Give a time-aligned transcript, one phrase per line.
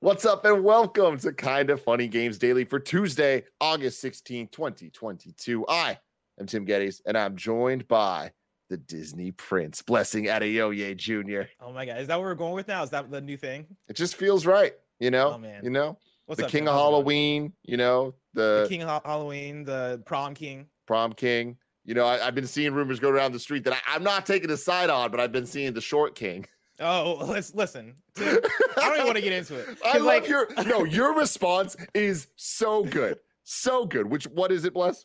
[0.00, 5.66] What's up, and welcome to Kind of Funny Games Daily for Tuesday, August 16, 2022.
[5.68, 5.98] I
[6.38, 8.30] am Tim Gettys, and I'm joined by
[8.70, 11.50] the Disney Prince, Blessing Adeoye Jr.
[11.60, 12.84] Oh my god, is that what we're going with now?
[12.84, 13.66] Is that the new thing?
[13.88, 15.32] It just feels right, you know?
[15.32, 15.64] Oh, man.
[15.64, 15.98] You know?
[16.26, 16.74] What's the up, King man?
[16.74, 16.94] of How's it going?
[16.94, 20.66] Halloween, you know, the, the King of Ha- Halloween, the prom king.
[20.86, 21.56] prom king.
[21.84, 24.26] You know, I, have been seeing rumors go around the street that I, I'm not
[24.26, 26.46] taking a side on, but I've been seeing the short king.
[26.80, 27.94] Oh, let's listen.
[28.18, 28.40] I
[28.76, 29.78] don't even want to get into it.
[29.84, 33.18] I love like, your no, your response is so good.
[33.44, 34.06] So good.
[34.08, 35.04] Which what is it, Bless?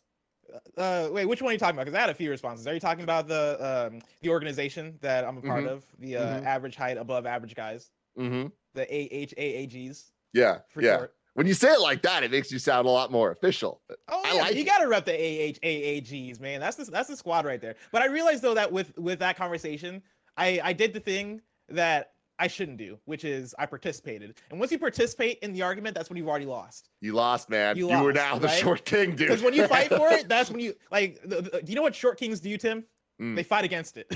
[0.76, 1.86] uh, wait, which one are you talking about?
[1.86, 2.66] Because I had a few responses.
[2.66, 5.68] Are you talking about the um, the organization that I'm a part Mhm.
[5.70, 6.44] of, the uh, Mhm.
[6.44, 8.48] average height above average guys, Mm-hmm.
[8.74, 10.58] the AHAAGs Yeah.
[10.78, 10.98] yeah.
[10.98, 11.14] short?
[11.32, 13.80] When you say it like that, it makes you sound a lot more official.
[14.06, 14.66] Oh, yeah, like you it.
[14.66, 16.60] gotta rep the AHAAGs, man.
[16.60, 17.74] That's the that's the squad right there.
[17.90, 20.02] But I realized though that with with that conversation,
[20.36, 24.34] I I did the thing that I shouldn't do, which is I participated.
[24.50, 26.90] And once you participate in the argument, that's when you've already lost.
[27.00, 27.76] You lost, man.
[27.76, 28.58] You, You were now the right?
[28.58, 29.28] short king, dude.
[29.28, 31.20] Because when you fight for it, that's when you like.
[31.22, 32.84] The, the- do you know what short kings do, Tim?
[33.20, 33.36] Mm.
[33.36, 34.12] They fight against it.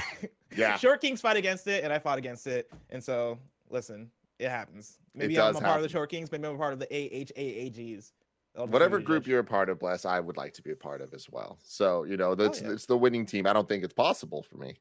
[0.56, 0.76] Yeah.
[0.78, 2.68] short kings fight against it, and I fought against it.
[2.90, 3.38] And so,
[3.70, 4.10] listen,
[4.40, 4.98] it happens.
[5.14, 6.32] Maybe I'm does a part of the short kings.
[6.32, 8.12] Maybe I'm a part of the AHAAGs.
[8.54, 10.72] That'll be for Whatever group you're a part of, Bless, I would like to be
[10.72, 11.58] a part of as well.
[11.62, 12.72] So, you know, that's Oh, yeah.
[12.72, 13.46] it's the winning team.
[13.46, 14.80] I don't think it's possible for me.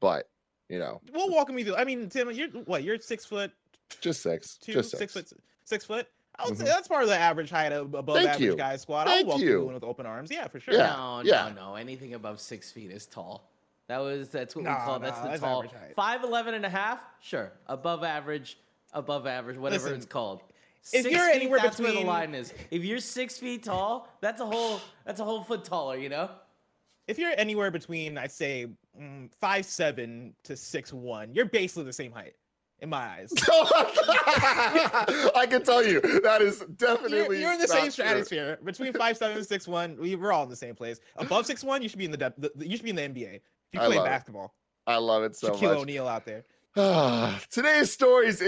[0.00, 0.28] But,
[0.68, 1.76] you know, We'll walk me through.
[1.76, 2.82] I mean, Tim, you're what?
[2.84, 3.52] You're six foot
[4.00, 4.56] just six.
[4.56, 5.12] two, just six.
[5.12, 5.30] six.
[5.30, 6.08] foot, six foot.
[6.36, 6.58] I would Mhm.
[6.58, 8.56] say that's part of the average height of above Thank average you.
[8.56, 9.04] guy squad.
[9.04, 9.48] Thank I'll walk you.
[9.50, 10.30] you in with open arms.
[10.32, 10.74] Yeah, for sure.
[10.74, 11.52] Yeah, No, yeah.
[11.54, 11.74] no, no.
[11.76, 13.48] Anything above six feet is tall.
[13.86, 15.64] That was that's what Nah, we call that's the that's tall.
[15.94, 17.52] Five eleven and a half, sure.
[17.68, 18.58] Above average,
[18.92, 20.42] above average, whatever Listen, it's called.
[20.92, 22.52] if you're feet, anywhere that's where the line is.
[22.70, 26.30] If you're six feet tall, that's a whole that's a whole foot taller, you know?
[27.06, 28.66] If you're anywhere between, I'd say,
[28.98, 32.34] mm, five seven to six one, you're basically the same height
[32.80, 33.32] in my eyes.
[35.34, 37.90] I can tell you that is You're, definitely you're in the same true.
[37.90, 39.96] stratosphere between five seven and six one.
[39.98, 41.00] We we're all in the same place.
[41.16, 43.02] Above six one, you should be in the, depth, the you should be in the
[43.02, 43.34] NBA.
[43.36, 43.42] If
[43.72, 44.04] you I play it.
[44.04, 44.54] basketball,
[44.86, 45.78] I love it so Shaquille much.
[45.78, 46.44] O'Neal out there.
[47.50, 48.42] Today's stories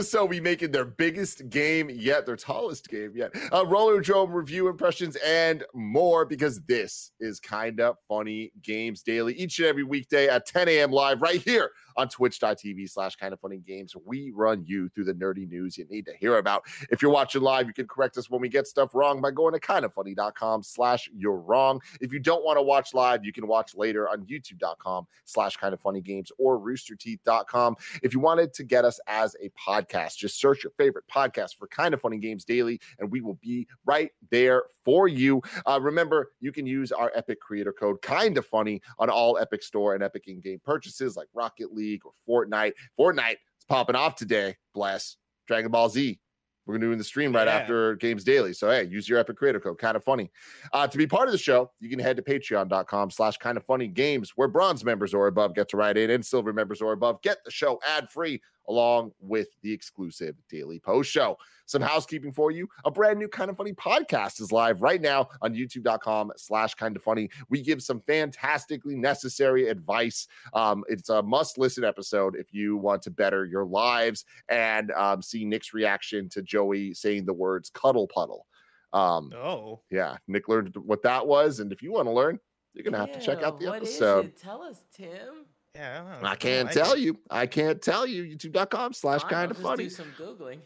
[0.00, 3.30] so we making their biggest game yet, their tallest game yet.
[3.52, 9.58] Uh, Rollerdrome review impressions and more because this is kind of funny games daily each
[9.60, 10.90] and every weekday at 10 a.m.
[10.90, 13.94] live right here on twitch.tv slash kind of funny games.
[14.04, 16.64] We run you through the nerdy news you need to hear about.
[16.90, 19.52] If you're watching live, you can correct us when we get stuff wrong by going
[19.54, 21.80] to kindoffunny.com slash you're wrong.
[22.00, 25.72] If you don't want to watch live, you can watch later on youtube.com slash kind
[25.72, 27.76] of funny games or roosterteeth.com.
[28.02, 31.66] If you wanted to get us as a podcast, just search your favorite podcast for
[31.68, 35.42] kind of funny games daily, and we will be right there for you.
[35.66, 39.62] Uh, remember, you can use our Epic creator code kind of funny on all Epic
[39.62, 42.72] Store and Epic in game purchases like Rocket League or Fortnite.
[42.98, 44.56] Fortnite is popping off today.
[44.74, 46.18] Bless Dragon Ball Z.
[46.66, 47.56] We're going to do in the stream right Yeah.
[47.56, 48.54] after Games Daily.
[48.54, 49.76] So, hey, use your Epic creator code.
[49.76, 50.30] Kind of funny.
[50.72, 53.66] Uh, to be part of the show, you can head to patreon.com slash kind of
[53.66, 56.92] funny games, where bronze members or above get to write in, and silver members or
[56.92, 61.36] above get the show ad free along with the exclusive daily post show.
[61.66, 62.68] Some housekeeping for you.
[62.84, 66.94] A brand new kind of funny podcast is live right now on youtube.com slash kind
[66.94, 67.30] of funny.
[67.48, 70.28] We give some fantastically necessary advice.
[70.52, 75.22] Um, it's a must listen episode if you want to better your lives and um,
[75.22, 78.46] see Nick's reaction to Joey saying the words cuddle puddle.
[78.92, 81.60] Um, Oh, yeah, Nick learned what that was.
[81.60, 82.38] And if you want to learn,
[82.74, 84.26] you're going to have to check out the Ew, what is episode.
[84.26, 84.36] it?
[84.40, 85.46] Tell us, Tim.
[85.74, 86.02] Yeah.
[86.20, 86.24] don't.
[86.24, 87.00] I can't like tell it.
[87.00, 87.18] you.
[87.30, 88.22] I can't tell you.
[88.24, 89.84] YouTube.com slash Fine, kind of just funny.
[89.84, 90.58] Do some googling.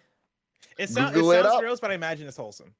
[0.79, 1.61] It, sound, it Google it sounds up.
[1.61, 2.75] gross, but I imagine it's wholesome.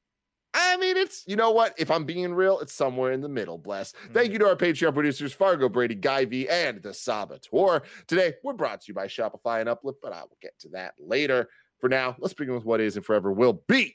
[0.55, 1.75] I mean, it's you know what?
[1.79, 3.59] If I'm being real, it's somewhere in the middle.
[3.59, 3.93] Bless.
[4.13, 4.33] Thank Mhm.
[4.35, 7.83] you to our Patreon producers, Fargo, Brady, Guy V, and the Saboteur.
[8.07, 10.95] Today, we're brought to you by Shopify and Uplift, but I will get to that
[10.99, 11.49] later.
[11.81, 13.95] For now, let's begin with what is and forever will be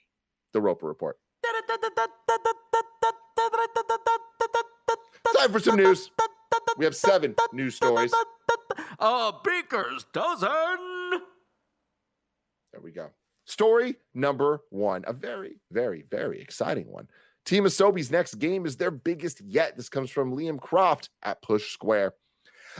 [0.54, 1.18] the Roper Report.
[5.36, 6.10] Time for some news.
[6.78, 8.14] We have seven news stories.
[9.00, 10.50] A baker's dozen.
[12.72, 13.10] There we go.
[13.46, 17.08] Story number one, a very, very, very exciting one.
[17.46, 19.76] Team Asobi's next game is their biggest yet.
[19.76, 22.14] This comes from Liam Croft at Push Square.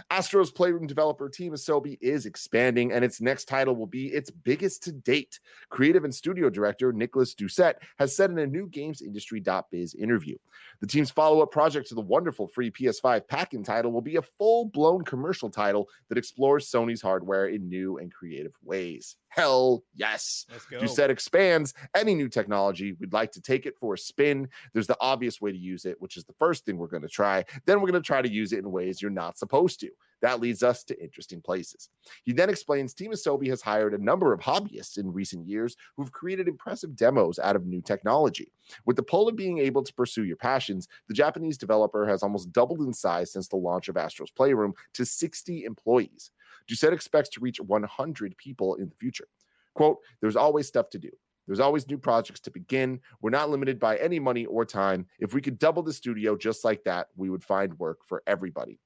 [0.10, 4.84] Astro's Playroom developer Team Asobi is expanding, and its next title will be its biggest
[4.84, 5.40] to date.
[5.70, 10.38] Creative and studio director Nicholas Doucet has said in a new GamesIndustry.biz interview.
[10.82, 14.18] The team's follow up project to the wonderful free PS5 pack in title will be
[14.18, 19.16] a full blown commercial title that explores Sony's hardware in new and creative ways.
[19.30, 20.46] Hell yes.
[20.80, 22.94] Doucet expands any new technology.
[23.00, 24.48] We'd like to take it for a spin.
[24.74, 27.10] There's the obvious way to use it, which is the first thing we're going to
[27.10, 27.44] try.
[27.66, 29.83] Then we're going to try to use it in ways you're not supposed to.
[30.24, 31.90] That leads us to interesting places.
[32.24, 36.14] He then explains Team Asobi has hired a number of hobbyists in recent years who've
[36.14, 38.54] created impressive demos out of new technology.
[38.86, 42.54] With the pull of being able to pursue your passions, the Japanese developer has almost
[42.54, 46.32] doubled in size since the launch of Astro's Playroom to 60 employees.
[46.68, 49.28] Doucet expects to reach 100 people in the future.
[49.74, 51.10] Quote, there's always stuff to do.
[51.48, 53.02] There's always new projects to begin.
[53.22, 55.06] We're not limited by any money or time.
[55.20, 58.80] If we could double the studio just like that, we would find work for everybody.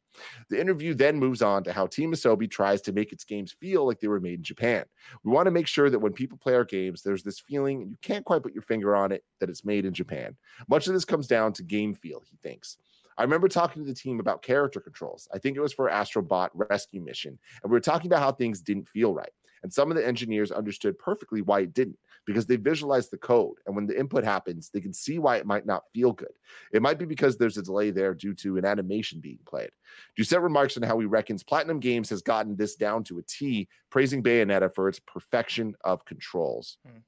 [0.50, 3.86] The interview then moves on to how Team Asobi tries to make its games feel
[3.86, 4.86] like they were made in Japan.
[5.24, 7.92] We want to make sure that when people play our games, there's this feeling, and
[7.92, 10.36] you can't quite put your finger on it, that it's made in Japan.
[10.70, 12.78] Much of this comes down to game feel, he thinks.
[13.18, 15.28] I remember talking to the team about character controls.
[15.34, 18.62] I think it was for Astrobot Rescue Mission, and we were talking about how things
[18.62, 19.32] didn't feel right.
[19.64, 23.58] And some of the engineers understood perfectly why it didn't because they visualized the code.
[23.66, 26.34] And when the input happens, they can see why it might not feel good.
[26.74, 29.70] It might be because there's a delay there due to an animation being played.
[30.16, 33.68] Doucet remarks on how he reckons Platinum Games has gotten this down to a T,
[33.90, 36.78] praising Bayonetta for its perfection of controls.
[36.86, 37.00] Hmm.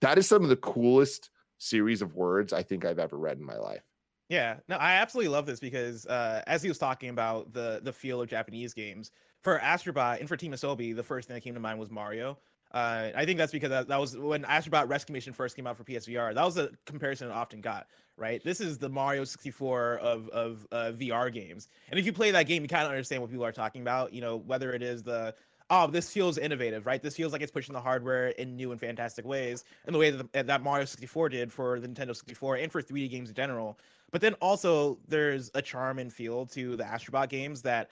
[0.00, 3.44] That is some of the coolest series of words I think I've ever read in
[3.44, 3.82] my life.
[4.30, 7.92] Yeah, no, I absolutely love this because uh, as he was talking about the the
[7.92, 9.10] feel of Japanese games
[9.42, 12.38] for Astrobot and for Team Asobi, the first thing that came to mind was Mario.
[12.72, 15.76] Uh, I think that's because that, that was when Astrobot Rescue Mission first came out
[15.76, 16.34] for PSVR.
[16.34, 17.86] That was a comparison I often got.
[18.16, 22.30] Right, this is the Mario 64 of of uh, VR games, and if you play
[22.32, 24.12] that game, you kind of understand what people are talking about.
[24.12, 25.34] You know, whether it is the
[25.70, 27.02] oh, this feels innovative, right?
[27.02, 30.10] This feels like it's pushing the hardware in new and fantastic ways, in the way
[30.10, 33.34] that, the, that Mario 64 did for the Nintendo 64 and for 3D games in
[33.34, 33.78] general.
[34.10, 37.90] But then also there's a charm and feel to the Astrobot games that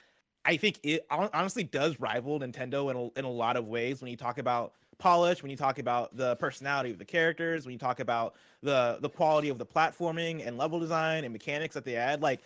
[0.49, 4.11] I think it honestly does rival Nintendo in a, in a lot of ways when
[4.11, 7.79] you talk about polish, when you talk about the personality of the characters, when you
[7.79, 11.97] talk about the the quality of the platforming and level design and mechanics that they
[11.97, 12.23] add.
[12.23, 12.41] Like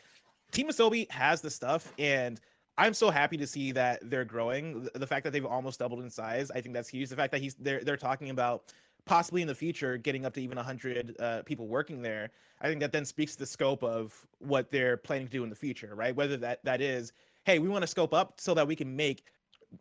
[0.50, 2.40] Team Asobi has the stuff and
[2.76, 4.88] I'm so happy to see that they're growing.
[4.94, 7.08] The fact that they've almost doubled in size, I think that's huge.
[7.08, 8.64] The fact that he's they're they're talking about
[9.04, 12.78] possibly in the future getting up to even 100 uh, people working there i think
[12.78, 15.96] that then speaks to the scope of what they're planning to do in the future
[15.96, 17.12] right whether that that is
[17.44, 19.24] hey we want to scope up so that we can make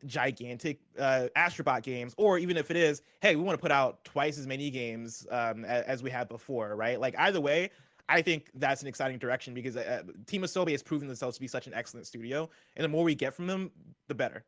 [0.05, 4.03] gigantic uh, astrobot games or even if it is hey we want to put out
[4.05, 7.69] twice as many games um, as, as we had before right like either way
[8.11, 11.47] I think that's an exciting direction because uh, Team Asobi has proven themselves to be
[11.47, 13.71] such an excellent studio, and the more we get from them,
[14.09, 14.43] the better.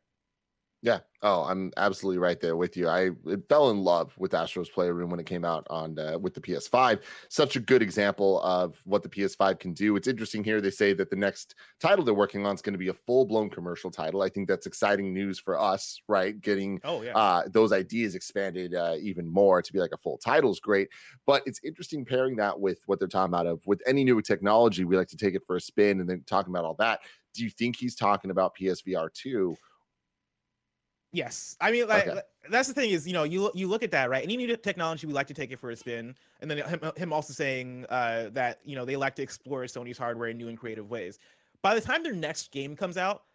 [0.84, 1.00] Yeah.
[1.22, 2.90] Oh, I'm absolutely right there with you.
[2.90, 3.08] I
[3.48, 7.00] fell in love with Astro's Playroom when it came out on uh, with the PS5.
[7.30, 9.96] Such a good example of what the PS5 can do.
[9.96, 10.60] It's interesting here.
[10.60, 13.24] They say that the next title they're working on is going to be a full
[13.24, 14.20] blown commercial title.
[14.20, 16.38] I think that's exciting news for us, right?
[16.38, 20.18] Getting oh yeah uh, those ideas expanded uh, even more to be like a full
[20.18, 20.90] title is great.
[21.24, 24.84] But it's interesting pairing that with what they're talking about of with any new technology.
[24.84, 27.00] We like to take it for a spin and then talking about all that.
[27.32, 29.56] Do you think he's talking about PSVR two?
[31.14, 32.20] Yes, I mean, like Okay.
[32.50, 34.24] that's the thing is, you know, you look- you look at that, right?
[34.24, 36.80] and Any new technology, we like to take it for a spin, and then him,
[36.96, 40.48] him also saying uh, that you know they like to explore Sony's hardware in new
[40.48, 41.20] and creative ways.
[41.62, 43.26] By the time their next game comes out,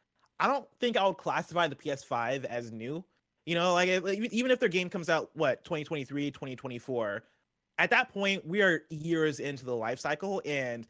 [0.42, 3.06] I don't think I would classify the PS5 as new.
[3.46, 7.24] You know, like even even if their game comes out what 2023, 2024,
[7.78, 10.86] at that point we are years into the life cycle, and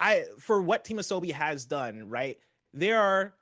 [0.00, 2.38] I for what Team Asobi has done, right?
[2.74, 3.34] They are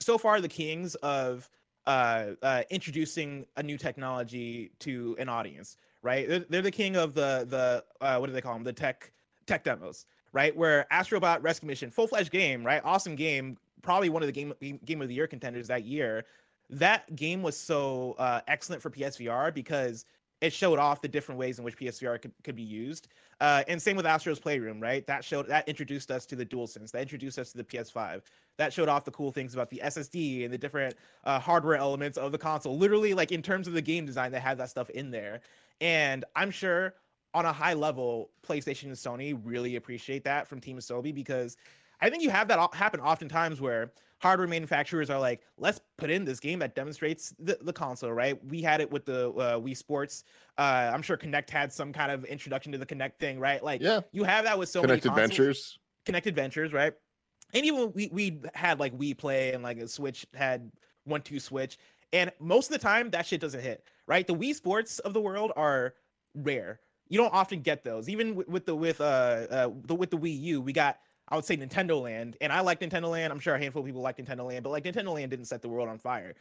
[0.00, 1.48] so far the kings of
[1.88, 6.28] uh, uh, introducing a new technology to an audience, right?
[6.28, 8.62] They're, they're the king of the the uh, what do they call them?
[8.62, 9.10] The tech
[9.46, 10.54] tech demos, right?
[10.54, 12.82] Where Astrobot Rescue Mission, full fledged game, right?
[12.84, 14.52] Awesome game, probably one of the game
[14.84, 16.26] game of the year contenders that year.
[16.70, 20.04] That game was so uh, excellent for PSVR because
[20.40, 23.08] it showed off the different ways in which PSVR could, could be used.
[23.40, 25.06] Uh, and same with Astro's Playroom, right?
[25.06, 28.22] That showed that introduced us to the DualSense, that introduced us to the PS5,
[28.56, 32.18] that showed off the cool things about the SSD and the different uh, hardware elements
[32.18, 32.76] of the console.
[32.76, 35.40] Literally, like in terms of the game design, they had that stuff in there.
[35.80, 36.94] And I'm sure
[37.34, 41.56] on a high level, PlayStation and Sony really appreciate that from Team Asobi because
[42.00, 46.24] I think you have that happen oftentimes where hardware manufacturers are like, let's put in
[46.24, 48.42] this game that demonstrates the, the console, right?
[48.46, 50.24] We had it with the uh, Wii Sports.
[50.56, 53.62] Uh, I'm sure Kinect had some kind of introduction to the Kinect thing, right?
[53.62, 54.00] Like, Yeah.
[54.12, 55.38] you have that with so Connected many consoles.
[55.38, 55.78] Ventures.
[56.06, 56.92] Kinect Adventures, right?
[57.54, 60.70] And even we we had like Wii Play and like a Switch had
[61.04, 61.78] one two Switch,
[62.12, 64.26] and most of the time that shit doesn't hit, right?
[64.26, 65.94] The Wii Sports of the world are
[66.34, 66.80] rare.
[67.08, 68.08] You don't often get those.
[68.08, 70.98] Even with, with the with uh, uh the with the Wii U, we got
[71.30, 73.32] I would say Nintendo Land, and I like Nintendo Land.
[73.32, 75.60] I'm sure a handful of people like Nintendo Land, but like Nintendo Land didn't set
[75.62, 76.34] the world on fire.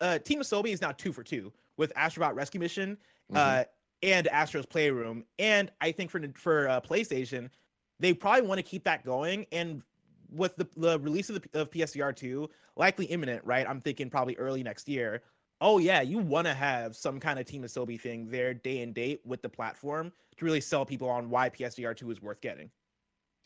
[0.00, 2.96] Uh, Team Asobi is now two for two with Astrobot Rescue Mission
[3.32, 3.36] Mhm.
[3.36, 3.64] uh,
[4.02, 7.50] and Astro's Playroom, and I think for for uh, PlayStation,
[7.98, 9.46] they probably want to keep that going.
[9.52, 9.82] And
[10.30, 13.66] with the, the release of the of PSVR two likely imminent, right?
[13.68, 15.22] I'm thinking probably early next year.
[15.60, 18.94] Oh yeah, you want to have some kind of Team Asobi thing there, day and
[18.94, 22.70] date with the platform to really sell people on why PSVR two is worth getting.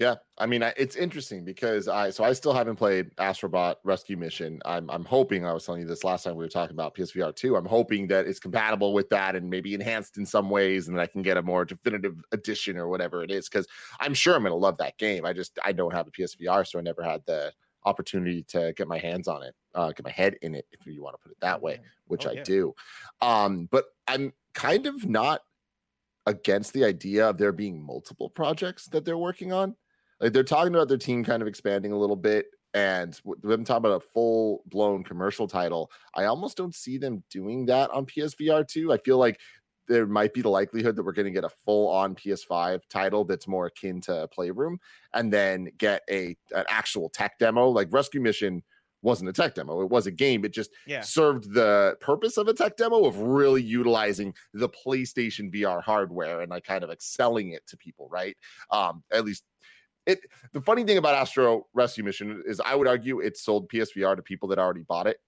[0.00, 4.16] Yeah, I mean, I, it's interesting because I so I still haven't played Astrobot Rescue
[4.16, 4.60] Mission.
[4.64, 7.34] I'm I'm hoping I was telling you this last time we were talking about PSVR
[7.34, 7.56] two.
[7.56, 11.02] I'm hoping that it's compatible with that and maybe enhanced in some ways, and that
[11.02, 13.48] I can get a more definitive edition or whatever it is.
[13.48, 13.68] Because
[14.00, 15.24] I'm sure I'm gonna love that game.
[15.24, 17.52] I just I don't have a PSVR, so I never had the
[17.84, 21.02] opportunity to get my hands on it, uh, get my head in it, if you
[21.02, 22.74] want to put it that way which Oh, I do.
[23.20, 25.42] Um, but I'm kind of not
[26.26, 29.76] against the idea of there being multiple projects that they're working on.
[30.25, 33.12] Like they're talking about their team kind of expanding a little bit, and
[33.43, 35.90] them talking about a full blown commercial title.
[36.14, 38.90] I almost don't see them doing that on PSVR 2.
[38.90, 39.38] I feel like
[39.87, 43.26] there might be the likelihood that we're going to get a full on PS5 title
[43.26, 44.78] that's more akin to Playroom,
[45.12, 47.69] and then get a an actual tech demo.
[47.69, 48.62] Like Rescue Mission
[49.02, 50.43] wasn't a tech demo; it was a game.
[50.47, 51.02] It just Yeah.
[51.02, 56.49] served the purpose of a tech demo of really utilizing the PlayStation VR hardware and
[56.50, 58.38] like kind of like selling it to people, right?
[58.71, 59.45] Um, at least
[60.06, 60.20] it
[60.52, 64.23] the funny thing about Astro Rescue Mission is I would argue it sold PSVR to
[64.23, 65.18] people that already bought it.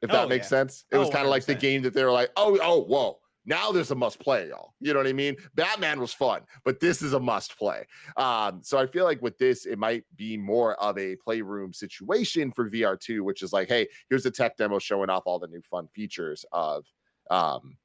[0.00, 0.58] If that Oh, makes yeah.
[0.60, 0.84] sense.
[0.90, 3.18] It was Oh, kind of like the game that they were like, oh, oh, whoa.
[3.44, 4.72] Now there's a must play, y'all.
[4.80, 5.36] You know what I mean?
[5.54, 7.86] Batman was fun, but this is a must play.
[8.16, 12.52] Um, so I feel like with this, it might be more of a playroom situation
[12.52, 15.62] for VR2, which is like, hey, here's a tech demo showing off all the new
[15.62, 16.84] fun features of
[17.30, 17.76] um,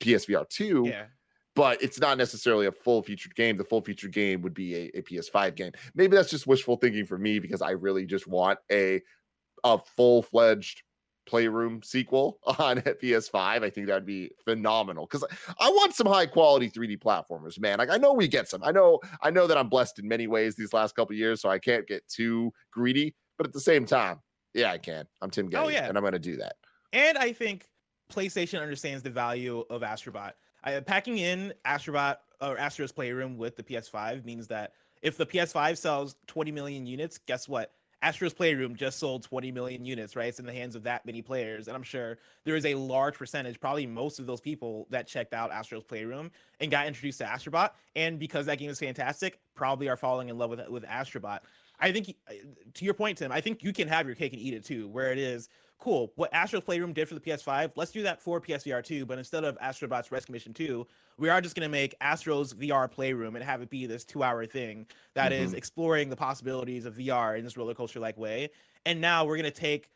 [0.00, 1.06] PSVR 2 Yeah.
[1.56, 3.56] But it's not necessarily a full featured game.
[3.56, 5.72] The full featured game would be a, a PS5 game.
[5.96, 9.02] Maybe that's just wishful thinking for me because I really just want a
[9.64, 10.82] a full fledged
[11.26, 13.34] playroom sequel on PS5.
[13.64, 15.24] I think that'd be phenomenal because
[15.58, 17.78] I want some high quality 3D platformers, man.
[17.78, 18.62] Like I know we get some.
[18.62, 21.48] I know I know that I'm blessed in many ways these last couple years, so
[21.48, 23.16] I can't get too greedy.
[23.38, 24.20] But at the same time,
[24.54, 25.06] yeah, I can.
[25.20, 25.88] I'm Tim Getty, Oh, yeah.
[25.88, 26.56] and I'm gonna do that.
[26.92, 27.66] And I think
[28.12, 30.32] PlayStation understands the value of Astrobot.
[30.66, 35.78] I, packing in Astrobot or Astro's Playroom with the PS5 means that if the PS5
[35.78, 37.72] sells 20 million units, guess what?
[38.02, 40.28] Astro's Playroom just sold 20 million units, right?
[40.28, 41.66] It's in the hands of that many players.
[41.66, 45.32] And I'm sure there is a large percentage, probably most of those people that checked
[45.32, 46.30] out Astro's Playroom
[46.60, 47.70] and got introduced to Astrobot.
[47.94, 51.40] And because that game is fantastic, probably are falling in love with with Astrobot.
[51.80, 52.34] I think, uh,
[52.74, 54.88] to your point, Tim, I think you can have your cake and eat it too,
[54.88, 56.12] where it is cool.
[56.16, 59.06] What Astro's Playroom did for the PS5, let's do that for PSVR 2.
[59.06, 60.86] But instead of Astrobot's Rescue Mission 2,
[61.18, 64.22] we are just going to make Astro's VR Playroom and have it be this two
[64.22, 65.58] hour thing that is Mhm.
[65.58, 68.50] exploring the possibilities of VR in this roller coaster like way.
[68.84, 69.90] And now we're going to take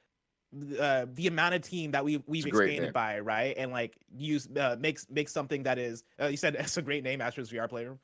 [0.81, 2.93] uh, the amount of team that we we've expanded name.
[2.93, 3.55] by, right?
[3.57, 7.05] And like use uh, makes make something that is uh, you said it's a great
[7.05, 8.01] name, Astro's VR Playroom.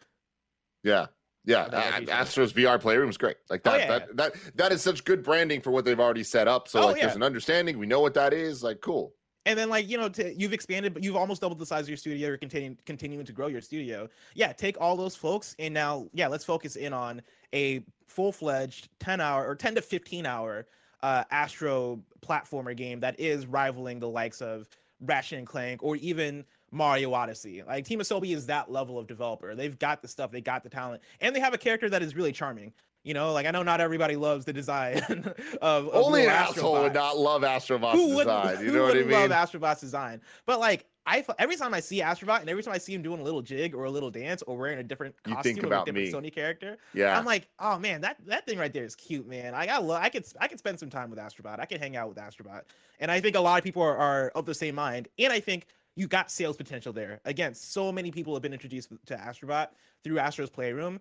[0.84, 1.06] Yeah.
[1.46, 3.36] Yeah, A- Astro's VR Playroom is great.
[3.48, 3.86] Like Oh, that, yeah.
[3.98, 6.68] that, that, that is such good branding for what they've already set up.
[6.68, 7.78] So Oh, like, there's an understanding.
[7.78, 8.62] We know what that is.
[8.62, 9.14] Like, cool.
[9.46, 11.88] and then like you know to, you've expanded but you've almost doubled the size of
[11.88, 15.72] your studio you're continuing continuing to grow your studio yeah take all those folks and
[15.72, 17.22] now yeah let's focus in on
[17.54, 20.66] a full-fledged 10 hour or 10 to 15 hour
[21.04, 24.68] uh astro platformer game that is rivaling the likes of
[25.02, 29.54] ratchet and clank or even mario odyssey like team asobi is that level of developer
[29.54, 32.14] they've got the stuff they got the talent and they have a character that is
[32.16, 32.72] really charming
[33.04, 34.98] you know like i know not everybody loves the design
[35.62, 38.58] of, of Only an little asshole would not love Astrobot's who design.
[38.60, 39.10] You who know what I mean?
[39.10, 40.20] love Astrobot's design?
[40.44, 43.20] But like, I every time I see Astrobot and every time I see him doing
[43.20, 45.84] a little jig or a little dance or wearing a different You costume of a
[45.84, 46.12] different me.
[46.12, 47.16] Sony character, yeah.
[47.16, 49.54] I'm like, oh man, that that thing right there is cute, man.
[49.54, 51.60] I got, lo- I could, I could spend some time with Astrobot.
[51.60, 52.62] I could hang out with Astrobot,
[52.98, 55.06] and I think a lot of people are, are of the same mind.
[55.16, 57.20] And I think you got sales potential there.
[57.24, 59.68] Again, so many people have been introduced to Astrobot
[60.04, 61.00] through Astro's Playroom.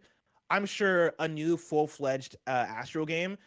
[0.50, 3.38] I'm sure a new full-fledged uh, Astro game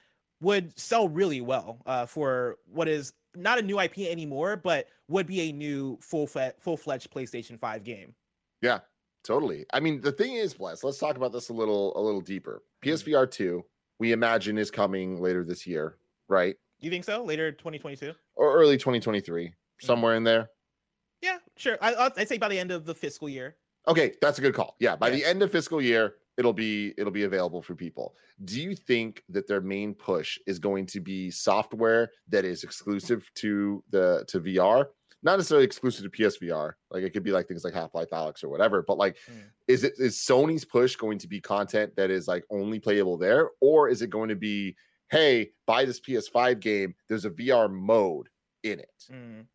[0.40, 5.26] would sell really well uh, for what is not a new IP anymore, but would
[5.26, 8.14] be a new full full-fledged PlayStation 5 game.
[8.60, 8.80] Yeah,
[9.24, 9.64] totally.
[9.72, 12.62] I mean, the thing is, Bless, let's talk about this a little a little deeper.
[12.84, 12.90] Mhm.
[12.90, 13.64] PSVR 2,
[13.98, 16.56] we imagine is coming later this year, right?
[16.80, 17.24] You think so?
[17.24, 18.12] Later 2022?
[18.36, 20.50] or early 2023, somewhere in there.
[21.58, 21.78] Yeah, sure.
[21.80, 23.56] I, I'll- I'd say by the end of the fiscal year.
[23.86, 24.76] Okay, that's a good call.
[24.80, 25.16] Yeah, by Yeah.
[25.16, 28.14] the end of fiscal year, it'll be it'll be available for people.
[28.44, 33.30] Do you think that their main push is going to be software that is exclusive
[33.36, 34.86] to the to VR?
[35.22, 36.74] Not necessarily exclusive to PSVR.
[36.90, 39.44] Like it could be like things like Half-Life Alyx or whatever, but like Mm.
[39.68, 43.50] is it is Sony's push going to be content that is like only playable there
[43.60, 44.76] or is it going to be
[45.10, 48.28] hey, buy this PS5 game, there's a VR mode
[48.62, 49.04] in it.
[49.10, 49.46] Mm.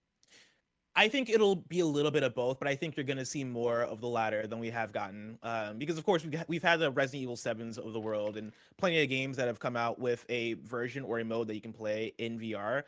[0.96, 3.26] I think it'll be a little bit of both, but I think you're going to
[3.26, 5.40] see more of the latter than we have gotten.
[5.42, 8.52] Um, because, of course, we've, we've had the Resident Evil 7s of the world and
[8.78, 11.62] plenty of games that have come out with a version or a mode that you
[11.62, 12.84] can play in VR.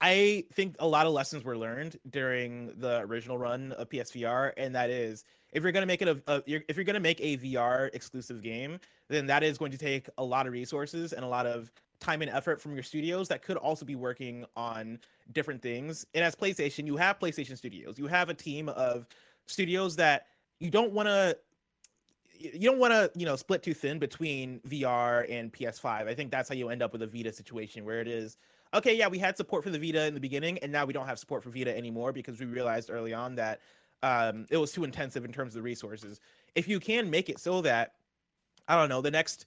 [0.00, 4.74] I think a lot of lessons were learned during the original run of PSVR, and
[4.74, 7.38] that is if you're to make it a, a if you're going to make a
[7.38, 11.28] VR exclusive game, then that is going to take a lot of resources and a
[11.28, 11.70] lot of
[12.00, 14.98] time and effort from your studios that could also be working on
[15.32, 16.06] different things.
[16.14, 17.98] And as PlayStation, you have PlayStation Studios.
[17.98, 19.06] You have a team of
[19.46, 20.26] studios that
[20.60, 21.36] you don't want to
[22.36, 25.86] you don't want to, you know, split too thin between VR and PS5.
[26.08, 28.36] I think that's how you end up with a Vita situation where it is
[28.74, 31.06] okay, yeah, we had support for the Vita in the beginning and now we don't
[31.06, 33.60] have support for Vita anymore because we realized early on that
[34.02, 36.20] um, it was too intensive in terms of the resources.
[36.54, 37.94] If you can make it so that
[38.66, 39.46] I don't know, the next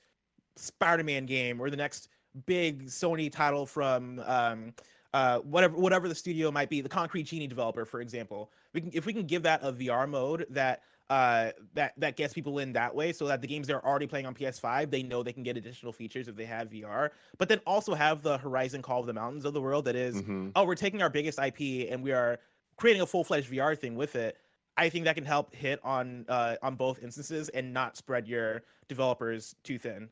[0.55, 2.09] Spider-Man game or the next
[2.45, 4.73] big Sony title from um,
[5.13, 8.51] uh, whatever whatever the studio might be, the Concrete Genie developer, for example.
[8.73, 12.33] We can if we can give that a VR mode that uh that that gets
[12.33, 15.23] people in that way so that the games they're already playing on PS5 they know
[15.23, 18.81] they can get additional features if they have VR but then also have the Horizon
[18.81, 20.51] Call of the Mountains of the world that is Mhm.
[20.57, 22.39] oh we're taking our biggest IP and we are
[22.75, 24.35] creating a full-fledged VR thing with it
[24.75, 28.63] I think that can help hit on uh on both instances and not spread your
[28.89, 30.09] developers too thin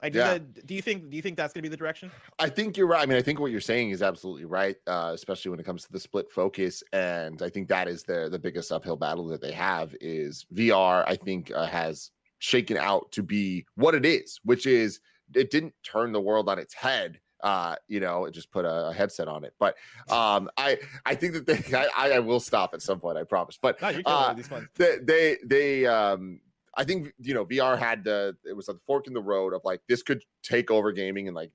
[0.00, 0.32] I do Yeah.
[0.34, 2.76] that, do you think do you think that's going to be the direction I think
[2.76, 3.02] you're right.
[3.02, 5.84] I mean, I think what you're saying is absolutely right, uh, especially when it comes
[5.84, 6.82] to the split focus.
[6.92, 11.04] And I think that is the the biggest uphill battle that they have is VR.
[11.06, 15.00] I think uh, has shaken out to be what it is, which is
[15.34, 17.18] it didn't turn the world on its head.
[17.42, 19.54] Uh, you know, it just put a, a headset on it.
[19.58, 19.76] But
[20.10, 23.16] um, I I think that they I, I will stop at some point.
[23.16, 23.58] I promise.
[23.60, 26.40] But no Uh, with these ones they they they um
[26.76, 29.62] I think you know VR had the it was a fork in the road of
[29.64, 31.50] like this could take over gaming and like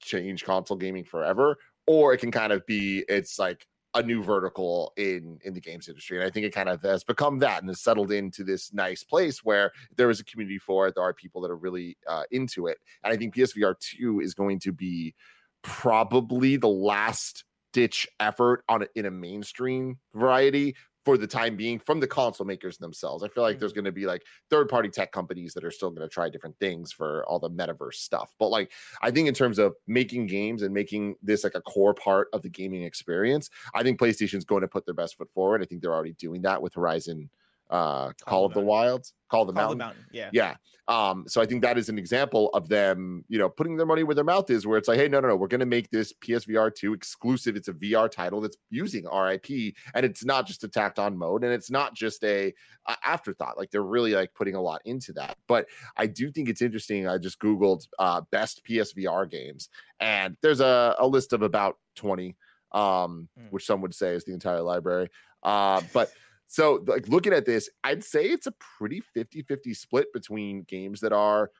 [0.00, 1.56] change console gaming forever,
[1.86, 5.88] or it can kind of be it's like a new vertical in in the games
[5.88, 6.18] industry.
[6.18, 9.04] And I think it kind of has become that and has settled into this nice
[9.04, 10.94] place where there is a community for it.
[10.94, 12.78] There are people that are really uh, into it.
[13.04, 15.14] And I think PSVR 2 is going to be
[15.62, 22.00] probably the last ditch effort on in a mainstream variety for the time being from
[22.00, 23.24] the console makers themselves.
[23.24, 23.78] I feel like there's mm-hmm.
[23.78, 26.58] going to be like third party tech companies that are still going to try different
[26.58, 28.34] things for all the metaverse stuff.
[28.38, 31.94] But like I think in terms of making games and making this like a core
[31.94, 35.62] part of the gaming experience, I think PlayStation's going to put their best foot forward.
[35.62, 37.28] I think they're already doing that with Horizon
[37.72, 38.66] uh Call, of the Mountain.
[38.68, 39.78] Wilds, Call of the Call Mountain.
[39.78, 40.54] the mountain yeah Yeah.
[40.88, 44.02] Um, so I think that is an example of them, you know, putting their money
[44.02, 46.12] where their mouth is, where it's like, hey, no, no, no, we're gonna make this
[46.12, 47.54] PSVR 2 exclusive.
[47.56, 51.44] It's a VR title that's using RIP, and it's not just a tacked on mode,
[51.44, 52.52] and it's not just a,
[52.88, 53.56] a afterthought.
[53.56, 55.38] Like they're really like putting a lot into that.
[55.46, 57.06] But I do think it's interesting.
[57.08, 59.68] I just Googled uh best PSVR games,
[60.00, 62.36] and there's a, a list of about 20,
[62.72, 63.46] um, Hmm.
[63.50, 65.08] which some would say is the entire library.
[65.44, 66.10] Uh, but
[66.52, 71.00] so, like looking at this, I'd say it's a pretty 50 50 split between games
[71.00, 71.50] that are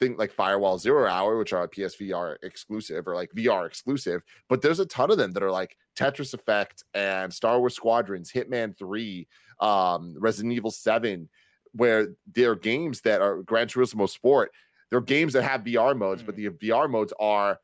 [0.00, 4.80] think like Firewall Zero Hour, which are PSVR exclusive or like VR exclusive, but there's
[4.80, 9.28] a ton of them that are like Tetris Effect and Star Wars Squadrons, Hitman 3,
[9.60, 11.28] um, Resident Evil 7,
[11.72, 14.52] where they're games that are Gran Turismo Sport.
[14.88, 17.58] They're games that have VR modes, but the VR modes are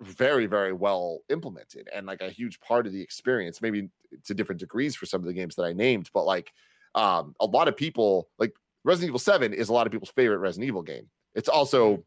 [0.00, 3.90] very very well implemented and like a huge part of the experience maybe
[4.24, 6.52] to different degrees for some of the games that i named but like
[6.94, 10.38] um a lot of people like resident evil 7 is a lot of people's favorite
[10.38, 11.10] resident evil game.
[11.34, 12.04] It's also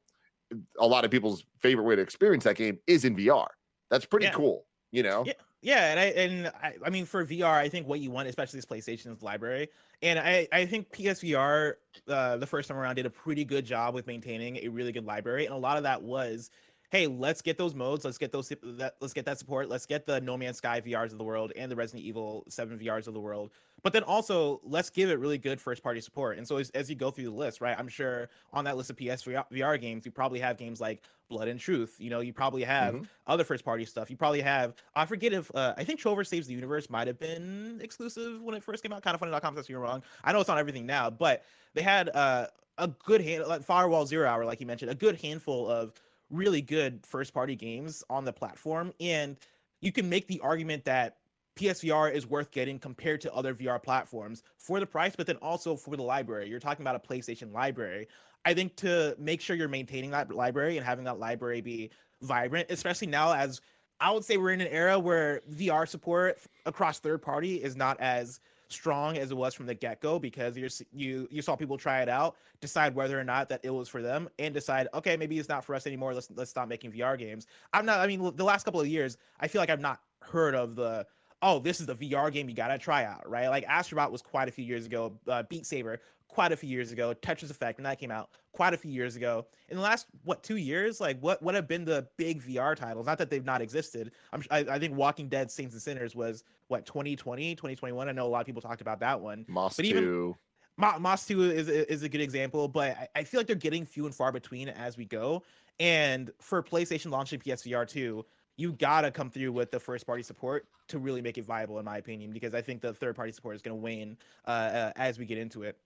[0.79, 3.47] a lot of people's favorite way to experience that game is in vr
[3.89, 4.31] that's pretty Yeah.
[4.31, 5.25] cool you know?
[5.25, 8.29] Yeah, yeah, and I and I, I mean for VR, I think what you want,
[8.29, 9.69] especially this PlayStation's library,
[10.01, 13.93] and I I think PSVR uh, the first time around did a pretty good job
[13.95, 16.51] with maintaining a really good library, and a lot of that was,
[16.89, 20.05] hey, let's get those modes, let's get those that let's get that support, let's get
[20.05, 23.13] the No Man's Sky VRs of the world and the Resident Evil Seven VRs of
[23.13, 23.51] the world,
[23.83, 26.37] but then also let's give it really good first party support.
[26.37, 28.89] And so as, as you go through the list, right, I'm sure on that list
[28.89, 32.33] of PSVR VR games, you probably have games like Blood and Truth, you know, you
[32.33, 33.07] probably have Mhm.
[33.27, 34.09] other first party stuff.
[34.09, 37.19] You probably have I forget if uh, I think Trover Saves the Universe might have
[37.19, 39.03] been exclusive when it first came out.
[39.03, 40.01] Kind of funny.com says you're wrong.
[40.23, 41.43] I know it's on everything now, but
[41.75, 42.47] they had uh,
[42.79, 45.93] a good hand like Firewall Zero Hour, like you mentioned, a good handful of
[46.29, 48.93] really good first party games on the platform.
[48.99, 49.37] And
[49.81, 51.17] you can make the argument that
[51.55, 55.75] PSVR is worth getting compared to other VR platforms for the price, but then also
[55.75, 56.49] for the library.
[56.49, 58.07] You're talking about a PlayStation library.
[58.45, 62.67] I think to make sure you're maintaining that library and having that library be vibrant,
[62.69, 63.59] especially now as
[63.99, 67.99] I would say we're in an era where VR support across third party is not
[67.99, 71.77] as strong as it was from the get go because you you you saw people
[71.77, 75.17] try it out, decide whether or not that it was for them, and decide okay
[75.17, 76.13] maybe it's not for us anymore.
[76.13, 77.47] Let's let's stop making VR games.
[77.73, 77.99] I'm not.
[77.99, 81.05] I mean, the last couple of years, I feel like I've not heard of the
[81.41, 83.47] oh, this is the VR game you gotta try out, right?
[83.47, 85.99] Like Astrobot was quite a few years ago, uh, Beat Saber
[86.29, 89.17] quite a few years ago, Tetris Effect when that came out quite a few years
[89.17, 89.45] ago.
[89.67, 93.05] In the last what two years, like what what have been the big VR titles?
[93.05, 94.11] Not that they've not existed.
[94.31, 98.07] I'm I, I think Walking Dead Saints and Sinners was what 2020, 2021.
[98.07, 99.45] I know a lot of people talked about that one.
[99.49, 99.89] Moss but 2.
[99.89, 100.35] even
[100.77, 104.05] Moss 2 is is a good example, but I, I feel like they're getting few
[104.05, 105.43] and far between as we go.
[105.79, 108.25] And for PlayStation launching PSVR 2,
[108.57, 111.85] you gotta come through with the first party support to really make it viable, in
[111.85, 115.17] my opinion, because I think the third party support is gonna wane uh, uh, as
[115.17, 115.77] we get into it.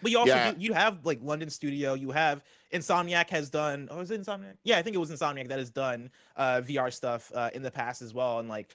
[0.00, 0.52] But you also Yeah.
[0.52, 3.88] do, you have like London Studio, you have Insomniac has done.
[3.90, 4.54] Oh, is it Insomniac?
[4.64, 7.70] Yeah, I think it was Insomniac that has done uh, VR stuff uh, in the
[7.70, 8.38] past as well.
[8.38, 8.74] And like,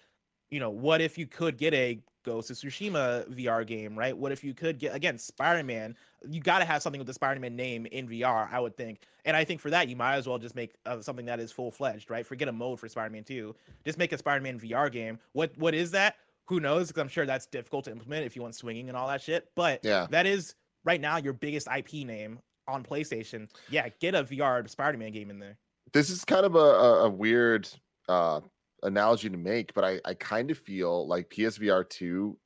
[0.51, 4.17] you know, what if you could get a Ghost of Tsushima VR game, right?
[4.17, 5.95] What if you could get again Spider Man?
[6.27, 9.01] You got to have something with the Spider Man name in VR, I would think.
[9.25, 11.51] And I think for that, you might as well just make uh, something that is
[11.51, 12.25] full fledged, right?
[12.25, 13.55] Forget a mode for Spider Man Two.
[13.83, 15.19] Just make a Spider Man VR game.
[15.33, 16.15] What what is that?
[16.45, 16.87] Who knows?
[16.89, 19.49] Because I'm sure that's difficult to implement if you want swinging and all that shit.
[19.55, 20.07] But Yeah.
[20.11, 23.49] that is right now your biggest IP name on PlayStation.
[23.69, 25.57] Yeah, get a VR Spider Man game in there.
[25.91, 27.67] this is kind of a, a, a weird
[28.09, 28.41] uh
[28.83, 32.37] analogy to make, but I, I kind of feel like PSVR 2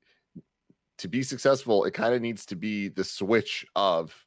[1.00, 4.26] to be successful, it kind of needs to be the switch of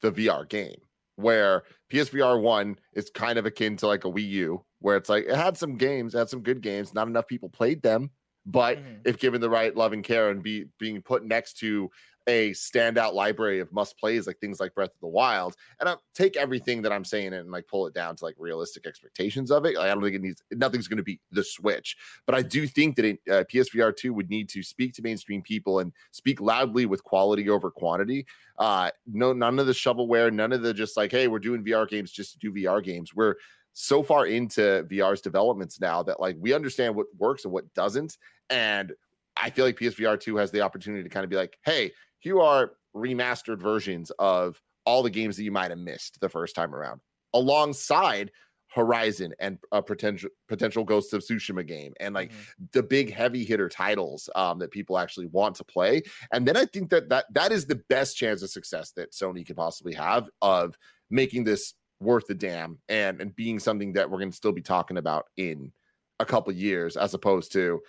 [0.00, 0.80] the VR game
[1.16, 5.24] where PSVR 1 is kind of akin to like a Wii U, where it's like
[5.24, 8.10] it had some games, it had some good games, not enough people played them,
[8.44, 9.00] but Mhm.
[9.04, 11.88] if given the right love and care and be being put next to
[12.26, 15.96] a standout library of must plays like things like Breath of the Wild, and I
[16.14, 19.64] take everything that I'm saying and like pull it down to like realistic expectations of
[19.66, 19.76] it.
[19.76, 22.66] Like, I don't think it needs nothing's going to be the Switch, but I do
[22.66, 26.40] think that it, uh, PSVR two would need to speak to mainstream people and speak
[26.40, 28.26] loudly with quality over quantity.
[28.58, 31.88] Uh, no, none of the shovelware, none of the just like, hey, we're doing VR
[31.88, 33.14] games just to do VR games.
[33.14, 33.36] We're
[33.72, 38.16] so far into VR's developments now that like we understand what works and what doesn't,
[38.48, 38.92] and
[39.36, 41.92] I feel like PSVR 2 has the opportunity to kind of be like, hey,
[42.24, 46.54] here are remastered versions of all the games that you might have missed the first
[46.54, 47.00] time around,
[47.34, 48.30] alongside
[48.68, 52.70] Horizon and a potential potential Ghost of Tsushima game, and like Mhm.
[52.72, 56.02] the big heavy hitter titles um, that people actually want to play.
[56.32, 59.46] And then I think that that that is the best chance of success that Sony
[59.46, 60.76] could possibly have of
[61.10, 64.62] making this worth the damn and and being something that we're going to still be
[64.62, 65.72] talking about in
[66.18, 67.80] a couple years, as opposed to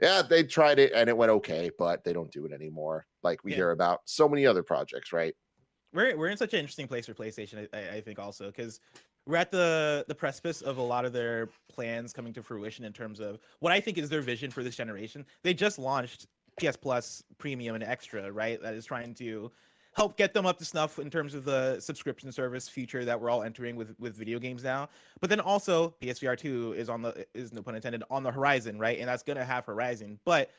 [0.00, 3.06] yeah, they tried it and it went okay, but they don't do it anymore.
[3.22, 3.56] Like we Yeah.
[3.58, 5.34] hear about so many other projects, right?
[5.92, 7.66] we're we're in such an interesting place for PlayStation.
[7.74, 8.80] I, I- think also because
[9.26, 12.92] we're at the the precipice of a lot of their plans coming to fruition in
[12.92, 15.26] terms of what I think is their vision for this generation.
[15.42, 16.26] They just launched
[16.60, 18.62] PS Plus Premium and Extra, right?
[18.62, 19.50] That is trying to
[19.94, 23.28] help get them up to snuff in terms of the subscription service future that we're
[23.28, 24.88] all entering with with video games now.
[25.20, 28.78] But then also PSVR 2 is on the is no pun intended on the horizon,
[28.78, 29.00] right?
[29.00, 30.20] And that's gonna have Horizon.
[30.24, 30.52] But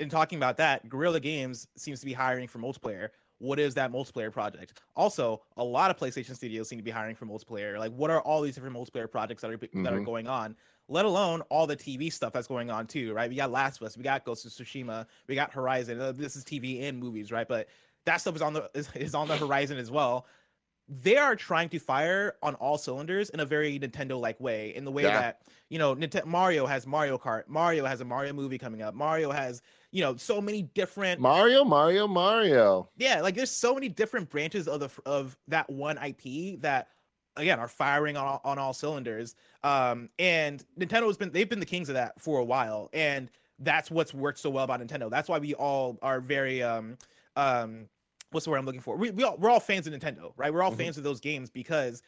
[0.00, 3.08] in talking about that, Guerrilla Games seems to be hiring for multiplayer.
[3.38, 4.80] What is that multiplayer project?
[4.96, 7.78] Also, a lot of PlayStation studios seem to be hiring for multiplayer.
[7.78, 10.04] Like, what are all these different multiplayer projects that are that are Mhm.
[10.04, 10.56] going on?
[10.88, 13.28] Let alone all the TV stuff that's going on too, right?
[13.28, 16.00] We got Last of Us, we got Ghost of Tsushima, we got Horizon.
[16.00, 17.46] Uh, this is TV and movies, right?
[17.46, 17.68] But
[18.06, 20.26] that stuff is on the is, is on the horizon as well.
[20.88, 24.84] They are trying to fire on all cylinders in a very Nintendo like way, in
[24.84, 25.20] the way Yeah.
[25.20, 28.94] that you know, Nintendo Mario has Mario Kart, Mario has a Mario movie coming up,
[28.94, 32.88] Mario has you know so many different Mario, Mario, Mario.
[32.96, 36.88] yeah like there's so many different branches of the of that one ip that
[37.36, 41.64] again are firing on all, on all cylinders um and nintendo's been they've been the
[41.66, 45.28] kings of that for a while and that's what's worked so well about nintendo that's
[45.28, 46.96] why we all are very um
[47.36, 47.88] um
[48.30, 50.52] what's the word i'm looking for we, we all, we're all fans of nintendo right
[50.52, 50.76] we're all Mhm.
[50.78, 52.02] fans of those games because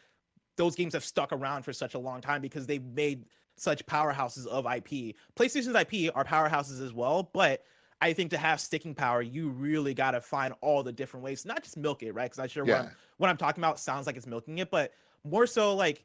[0.57, 3.25] those games have stuck around for such a long time because they've made
[3.57, 5.15] such powerhouses of IP.
[5.37, 7.63] PlayStation's IP are powerhouses as well, but
[8.03, 11.45] I think to have sticking power, you really got to find all the different ways,
[11.47, 12.25] not just milk it, right?
[12.25, 14.93] Because I'm sure what, I'm, what I'm talking about sounds like it's milking it, but
[15.25, 16.05] more so like,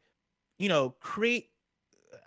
[0.57, 1.49] you know, create,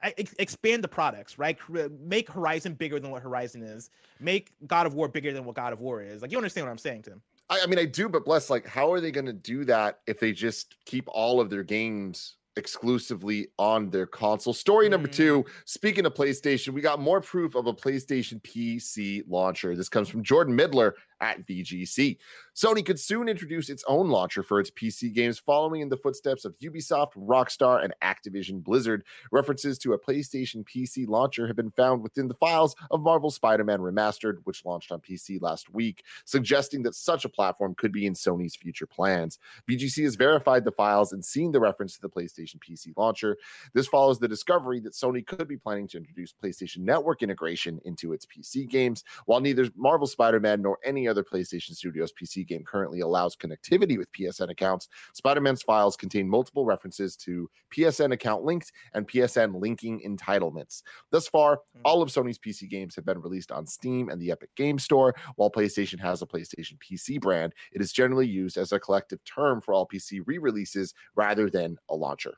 [0.02, 1.58] ex- expand the products, right?
[2.00, 3.90] Make Horizon bigger than what Horizon is.
[4.20, 6.20] Make God of War bigger than what God of War is.
[6.20, 7.22] Like, you understand what I'm saying, Tim?
[7.50, 10.00] I, I mean, I do, but bless, like, how are they going to do that
[10.06, 14.52] if they just keep all of their games exclusively on their console.
[14.52, 15.12] Story number Mm.
[15.12, 19.76] two speaking of PlayStation, we got more proof of a PlayStation PC launcher.
[19.76, 22.18] This comes from Jordan Middler at VGC.
[22.54, 26.44] Sony could soon introduce its own launcher for its PC games, following in the footsteps
[26.44, 29.04] of Ubisoft, Rockstar, and Activision Blizzard.
[29.30, 33.64] References to a PlayStation PC launcher have been found within the files of Marvel Spider
[33.64, 38.06] Man Remastered, which launched on PC last week, suggesting that such a platform could be
[38.06, 39.38] in Sony's future plans.
[39.68, 43.36] VGC has verified the files and seen the reference to the PlayStation PC launcher.
[43.72, 48.12] This follows the discovery that Sony could be planning to introduce PlayStation Network integration into
[48.12, 49.04] its PC games.
[49.26, 53.96] While neither Marvel Spider Man nor any other PlayStation Studios PC game currently allows connectivity
[53.98, 59.60] with PSN accounts, Spider Man's files contain multiple references to PSN account links and PSN
[59.60, 60.82] linking entitlements.
[61.10, 61.80] Thus far, Hmm.
[61.84, 65.14] all of Sony's PC games have been released on Steam and the Epic Game Store.
[65.36, 69.60] While PlayStation has a PlayStation PC brand, it is generally used as a collective term
[69.60, 72.34] for all PC re releases rather than a launcher.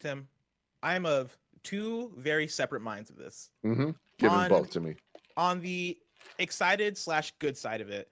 [0.00, 0.28] Tim,
[0.82, 3.50] I'm of two very separate minds of this.
[3.64, 3.90] Mm-hmm.
[4.18, 4.96] Give them both to me.
[5.36, 5.96] on the
[6.38, 8.08] excited slash good side of it,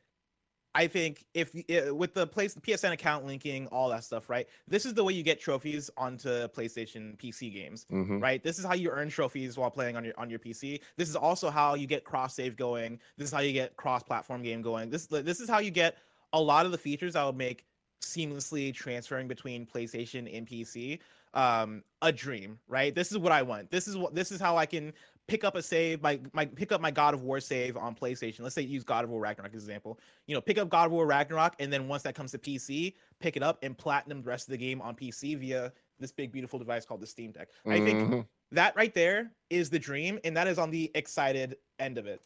[0.72, 4.46] I think if uh, with the place the PSN account linking, all that stuff, right?
[4.68, 8.20] This is the way you get trophies onto PlayStation PC games, Mm-hmm.
[8.20, 8.40] right?
[8.42, 10.80] This is how you earn trophies while playing on your on your PC.
[10.96, 13.00] This is also how you get cross save going.
[13.18, 14.90] This is how you get cross platform game going.
[14.90, 15.96] This this is how you get
[16.32, 17.64] a lot of the features that would make
[18.00, 21.00] seamlessly transferring between PlayStation and PC
[21.34, 24.56] um a dream right this is what i want this is what this is how
[24.56, 24.92] i can
[25.30, 28.40] pick up a save my my pick up my god of war save on playstation.
[28.40, 30.00] Let's say use god of war ragnarok as an example.
[30.26, 32.94] You know pick up god of war ragnarok and then once that comes to pc
[33.20, 36.32] pick it up and platinum the rest of the game on pc via this big
[36.32, 37.48] beautiful device called the steam deck.
[37.64, 38.26] I think Mhm.
[38.50, 42.20] that right there is the dream and that is on the excited end of it.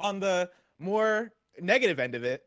[0.00, 0.50] On the
[0.80, 2.44] more negative end of it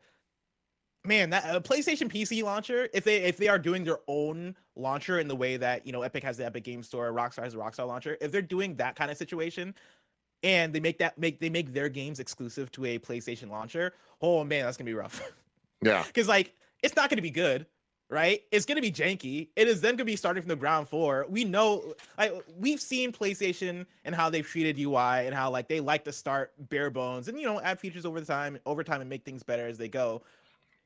[1.04, 5.18] man that uh, playstation pc launcher if they if they are doing their own launcher
[5.18, 7.58] in the way that you know epic has the epic game store rockstar has the
[7.58, 8.16] rockstar launcher.
[8.20, 9.74] If they're doing that kind of situation
[10.42, 14.44] and they make that make they make their games exclusive to a playstation launcher oh
[14.44, 15.32] man that's gonna be rough.
[15.82, 16.02] Yeah.
[16.06, 17.66] because like it's not to be good
[18.08, 18.42] right?
[18.52, 19.48] It's to be janky.
[19.56, 21.26] It is then to be starting from the ground floor.
[21.28, 25.80] We know like we've seen playstation and how they've treated ui and how like they
[25.80, 29.00] like to start bare bones and you know add features over the time over time
[29.00, 30.22] and make things better as they go.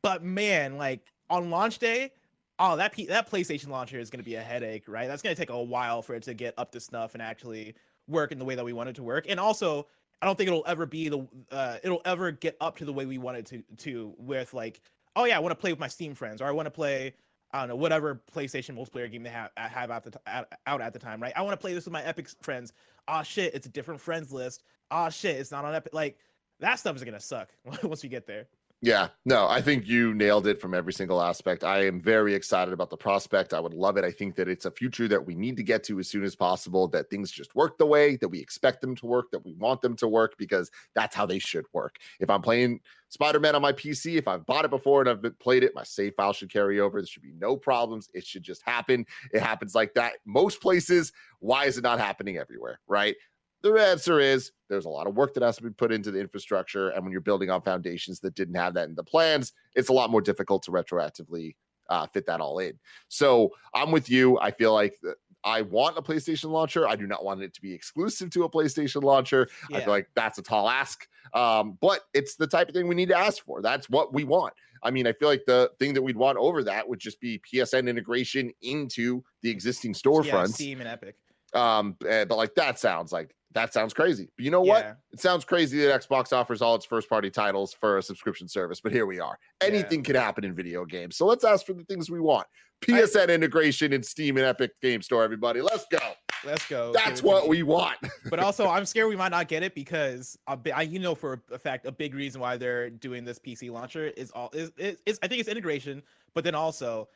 [0.02, 2.12] But man like on launch day
[2.60, 5.08] oh that P- that playstation launcher is going to be a headache right?
[5.08, 7.74] That's going to take a while for it to get up to snuff and actually
[8.06, 9.26] work in the way that we want it to work.
[9.28, 9.86] And also
[10.22, 13.06] I don't think it'll ever be the uh, it'll ever get up to the way
[13.06, 14.80] we want it to to with like
[15.16, 17.14] oh yeah I want to play with my Steam friends or I want to play
[17.52, 20.18] I don't know whatever PlayStation multiplayer game they have have out, the t-
[20.66, 21.32] out, at the time right?
[21.34, 22.72] I want to play this with my Epic friends.
[23.08, 24.62] Ah shit it's a different friends list.
[24.90, 26.18] Ah shit it's not on Epic like
[26.60, 27.48] that stuff is gonna suck
[27.82, 28.46] once we get there
[28.82, 31.64] Yeah, no, I think you nailed it from every single aspect.
[31.64, 33.52] I am very excited about the prospect.
[33.52, 34.04] I would love it.
[34.04, 36.34] I think that it's a future that we need to get to as soon as
[36.34, 39.52] possible, that things just work the way that we expect them to work, that we
[39.52, 41.96] want them to work, because that's how they should work.
[42.20, 45.38] If I'm playing Spider Man on my PC, if I've bought it before and I've
[45.40, 47.02] played it, my save file should carry over.
[47.02, 48.08] There should be no problems.
[48.14, 49.04] It should just happen.
[49.34, 51.12] It happens like that most places.
[51.40, 52.80] Why is it not happening everywhere?
[52.88, 53.16] Right.
[53.62, 56.20] The answer is there's a lot of work that has to be put into the
[56.20, 56.90] infrastructure.
[56.90, 59.92] And when you're building on foundations that didn't have that in the plans, it's a
[59.92, 61.54] lot more difficult to retroactively
[61.90, 62.78] uh, fit that all in.
[63.08, 64.38] So I'm with you.
[64.38, 66.86] I feel like th- I want a PlayStation launcher.
[66.86, 69.48] I do not want it to be exclusive to a PlayStation launcher.
[69.72, 71.08] I feel like that's a tall ask.
[71.34, 73.62] Um, but it's the type of thing we need to ask for.
[73.62, 74.52] That's what we want.
[74.82, 77.40] I mean, I feel like the thing that we'd want over that would just be
[77.52, 80.54] PSN integration into the existing yeah storefronts.
[80.54, 81.16] Steam and Epic
[81.52, 84.28] Um, eh, but like that sounds like that sounds crazy.
[84.36, 84.84] But you know what?
[84.84, 84.94] Yeah.
[85.12, 88.80] It sounds crazy that Xbox offers all its first party titles for a subscription service,
[88.80, 89.38] but here we are.
[89.60, 89.68] Yeah.
[89.68, 91.16] Anything can happen in video games.
[91.16, 92.46] So let's ask for the things we want.
[92.46, 95.60] I- PSN integration in Steam and Epic Game Store, everybody.
[95.60, 95.98] Let's go.
[96.44, 97.98] let's go That's what we want.
[98.30, 101.58] but also I'm scared we might not get it because I, you know for a
[101.58, 105.18] fact a big reason why they're doing this PC launcher is all is, is, is
[105.22, 106.02] I think it's integration,
[106.34, 107.08] but then also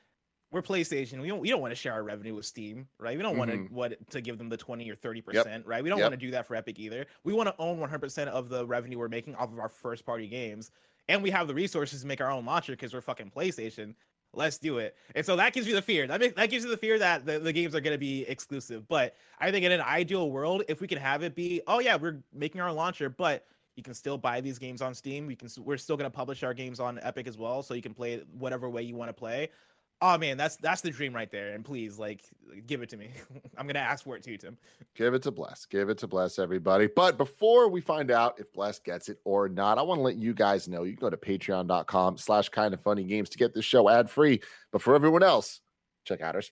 [0.55, 1.21] we're PlayStation.
[1.21, 3.17] We don't we don't want to share our revenue with Steam, right?
[3.17, 3.67] We don't want Mhm.
[3.69, 5.83] to what to give them the 20 or 30 percent, right?
[5.83, 6.05] We don't Yep.
[6.13, 7.07] want to do that for Epic either.
[7.25, 10.07] We want to own 100 percent of the revenue we're making off of our first
[10.07, 10.71] party games,
[11.09, 13.97] and we have the resources to make our own launcher because we're fucking PlayStation.
[14.33, 14.97] Let's do it.
[15.17, 16.07] And so that gives you the fear.
[16.07, 18.23] That makes, that gives you the fear that the, the games are going to be
[18.23, 18.87] exclusive.
[18.87, 21.97] But I think in an ideal world, if we can have it be, oh yeah,
[21.97, 23.45] we're making our launcher, but
[23.77, 25.27] you can still buy these games on Steam.
[25.27, 27.83] We can we're still going to publish our games on Epic as well, so you
[27.83, 29.51] can play it whatever way you want to play.
[30.07, 31.55] Oh man, that's that's the dream right there.
[31.55, 32.25] And please, like,
[32.67, 33.09] give it to me.
[33.57, 34.59] I'm gonna ask for it too, Tim.
[34.95, 35.65] Give it to Bless.
[35.65, 36.89] Give it to Bless, everybody.
[36.95, 40.17] But before we find out if Bless gets it or not, I want to let
[40.17, 43.55] you guys know you can go to patreon.com slash kind of funny games to get
[43.55, 44.43] this show ad free.
[44.73, 45.63] But for everyone else,
[46.05, 46.43] check out our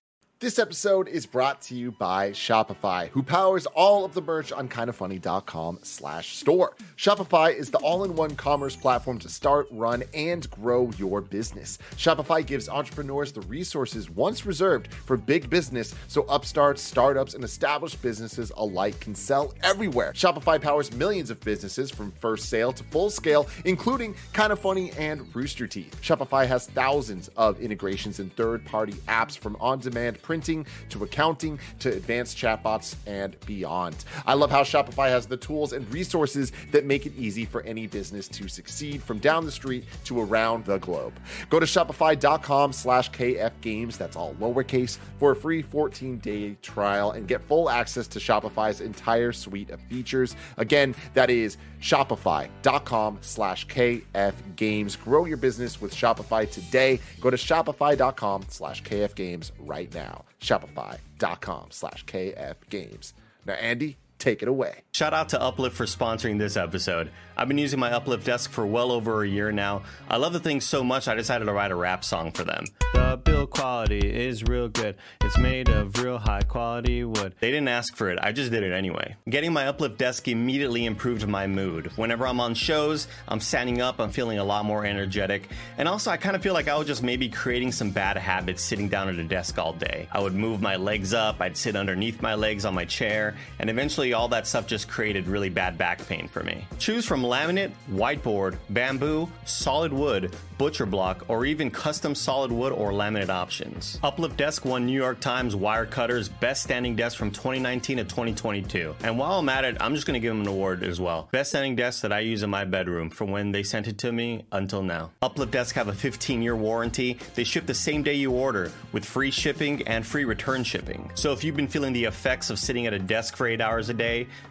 [0.43, 4.69] This episode is brought to you by Shopify, who powers all of the merch on
[4.69, 6.75] kindafunny.com slash store.
[6.97, 11.79] Shopify is the all-in-one commerce platform to start, run, and grow your business.
[11.93, 18.03] Shopify gives entrepreneurs the resources once reserved for big business so upstarts, startups, and established
[18.03, 20.13] businesses alike can sell everywhere.
[20.13, 25.33] Shopify powers millions of businesses from first sale to full scale, including Kinda Funny and
[25.37, 25.97] Rooster Teeth.
[26.03, 32.39] Shopify has thousands of integrations and third-party apps from on-demand printing to accounting to advanced
[32.39, 33.95] chatbots and beyond.
[34.25, 37.87] I love how Shopify has the tools and resources that make it easy for any
[37.87, 41.13] business to succeed from down the street to around the globe.
[41.51, 47.43] Go to shopify.com slash kfgames, that's all lowercase, for a free 14-day trial and get
[47.43, 50.35] full access to Shopify's entire suite of features.
[50.57, 54.99] Again, that is shopify.com slash kfgames.
[54.99, 57.01] Grow your business with Shopify today.
[57.21, 60.12] Go to shopify.com slash kfgames right now.
[60.41, 63.13] Shopify.com slash kfgames.
[63.47, 64.83] Now, Andy, take it away.
[64.93, 67.11] Shout out to Uplift for sponsoring this episode.
[67.37, 69.83] I've been using my Uplift desk for well over a year now.
[70.09, 72.65] I love the thing so much I decided to write a rap song for them.
[72.93, 74.97] The build quality is real good.
[75.23, 77.35] It's made of real high quality wood.
[77.41, 79.17] They didn't ask for it, I just did it anyway.
[79.29, 81.91] Getting my Uplift desk immediately improved my mood.
[81.97, 85.49] Whenever I'm on shows, I'm standing up, I'm feeling a lot more energetic.
[85.79, 88.63] And also, I kind of feel like I was just maybe creating some bad habits
[88.63, 90.07] sitting down at a desk all day.
[90.13, 93.69] I would move my legs up, I'd sit underneath my legs on my chair, and
[93.71, 96.65] eventually all that stuff just created really bad back pain for me.
[96.79, 102.93] Choose from laminate, whiteboard, bamboo, solid wood, butcher block, or even custom solid wood or
[102.93, 103.99] laminate options.
[104.03, 108.95] Uplift Desk won New York Times Wirecutter's Best Standing Desk from 2019 to 2022.
[109.03, 111.29] And while I'm at it, I'm just going to give them an award as well.
[111.33, 114.13] Best standing desk that I use in my bedroom from when they sent it to
[114.13, 115.11] me until now.
[115.21, 117.19] Uplift Desk have a 15 year warranty.
[117.35, 121.11] They ship the same day you order with free shipping and free return shipping.
[121.15, 123.89] So if you've been feeling the effects of sitting at a desk for eight hours
[123.89, 124.02] a day,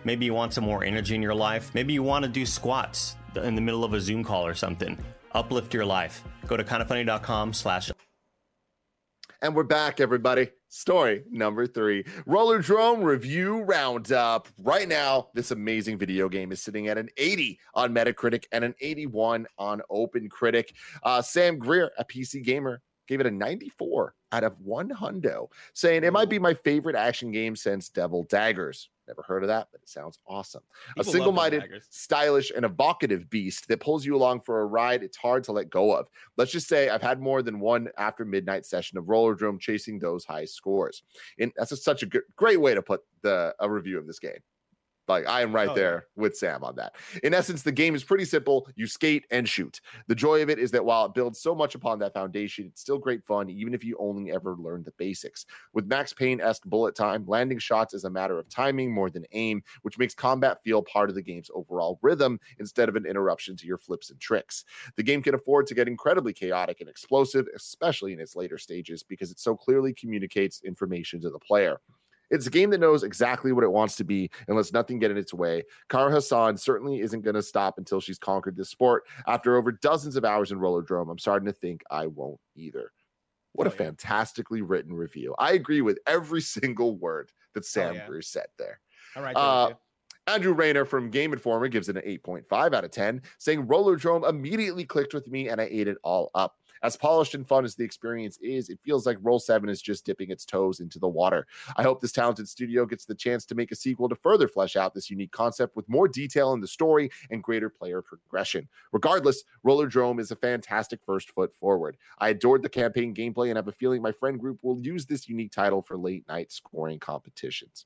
[0.03, 3.15] maybe you want some more energy in your life, maybe you want to do squats
[3.35, 4.97] in the middle of a Zoom call or something.
[5.33, 6.23] Uplift your life.
[6.47, 7.91] Go to kindafunny.com slash
[9.41, 10.49] And we're back, everybody.
[10.73, 14.47] Story number three Rollerdrome Review Roundup.
[14.57, 18.73] Right now, this amazing video game is sitting at an 80 on Metacritic and an
[18.79, 20.69] 81 on OpenCritic.
[21.03, 26.13] Uh, Sam Greer, a PC gamer, gave it a 94 out of 100, saying it
[26.13, 28.89] might be my favorite action game since Devil Daggers.
[29.05, 30.61] Never heard of that, but it sounds awesome.
[30.95, 35.03] People a single minded, stylish, and evocative beast that pulls you along for a ride
[35.03, 36.07] it's hard to let go of.
[36.37, 40.23] Let's just say I've had more than one after midnight session of Rollerdrome chasing those
[40.23, 41.03] high scores.
[41.37, 44.19] And that's a, such a good, great way to put the a review of this
[44.19, 44.39] game.
[45.07, 45.75] Like I am right Oh, yeah.
[45.75, 46.95] there with Sam on that.
[47.23, 48.67] In essence, the game is pretty simple.
[48.75, 49.81] You skate and shoot.
[50.07, 52.81] The joy of it is that while it builds so much upon that foundation, it's
[52.81, 55.45] still great fun, even if you only ever learn the basics.
[55.73, 59.63] With Max Payne-esque bullet time, landing shots is a matter of timing more than aim,
[59.81, 63.67] which makes combat feel part of the game's overall rhythm instead of an interruption to
[63.67, 64.63] your flips and tricks.
[64.95, 69.03] The game can afford to get incredibly chaotic and explosive, especially in its later stages,
[69.03, 71.81] because it so clearly communicates information to the player.
[72.31, 75.11] It's a game that knows exactly what it wants to be and lets nothing get
[75.11, 75.63] in its way.
[75.89, 79.03] Kara Hassan certainly isn't going to stop until she's conquered this sport.
[79.27, 82.91] After over dozens of hours in Rollerdrome, I'm starting to think I won't either.
[83.53, 83.77] What a Oh, yeah.
[83.85, 85.35] fantastically written review.
[85.37, 88.07] I agree with every single word that Sam yeah.
[88.07, 88.79] Greer said there.
[89.15, 89.73] I'm right Uh.
[90.27, 94.85] Andrew Reiner from Game Informer gives it an 8.5 out of 10, saying Rollerdrome immediately
[94.85, 96.57] clicked with me and I ate it all up.
[96.83, 100.05] As polished and fun as the experience is, it feels like Roll 7 is just
[100.05, 101.47] dipping its toes into the water.
[101.75, 104.75] I hope this talented studio gets the chance to make a sequel to further flesh
[104.75, 108.67] out this unique concept with more detail in the story and greater player progression.
[108.91, 111.97] Regardless, Rollerdrome is a fantastic first foot forward.
[112.19, 115.29] I adored the campaign gameplay and have a feeling my friend group will use this
[115.29, 117.85] unique title for late night scoring competitions.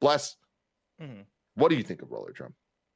[0.00, 0.36] Bless.
[1.00, 1.26] Mhm.
[1.54, 2.54] What do you think of Rollerdrome?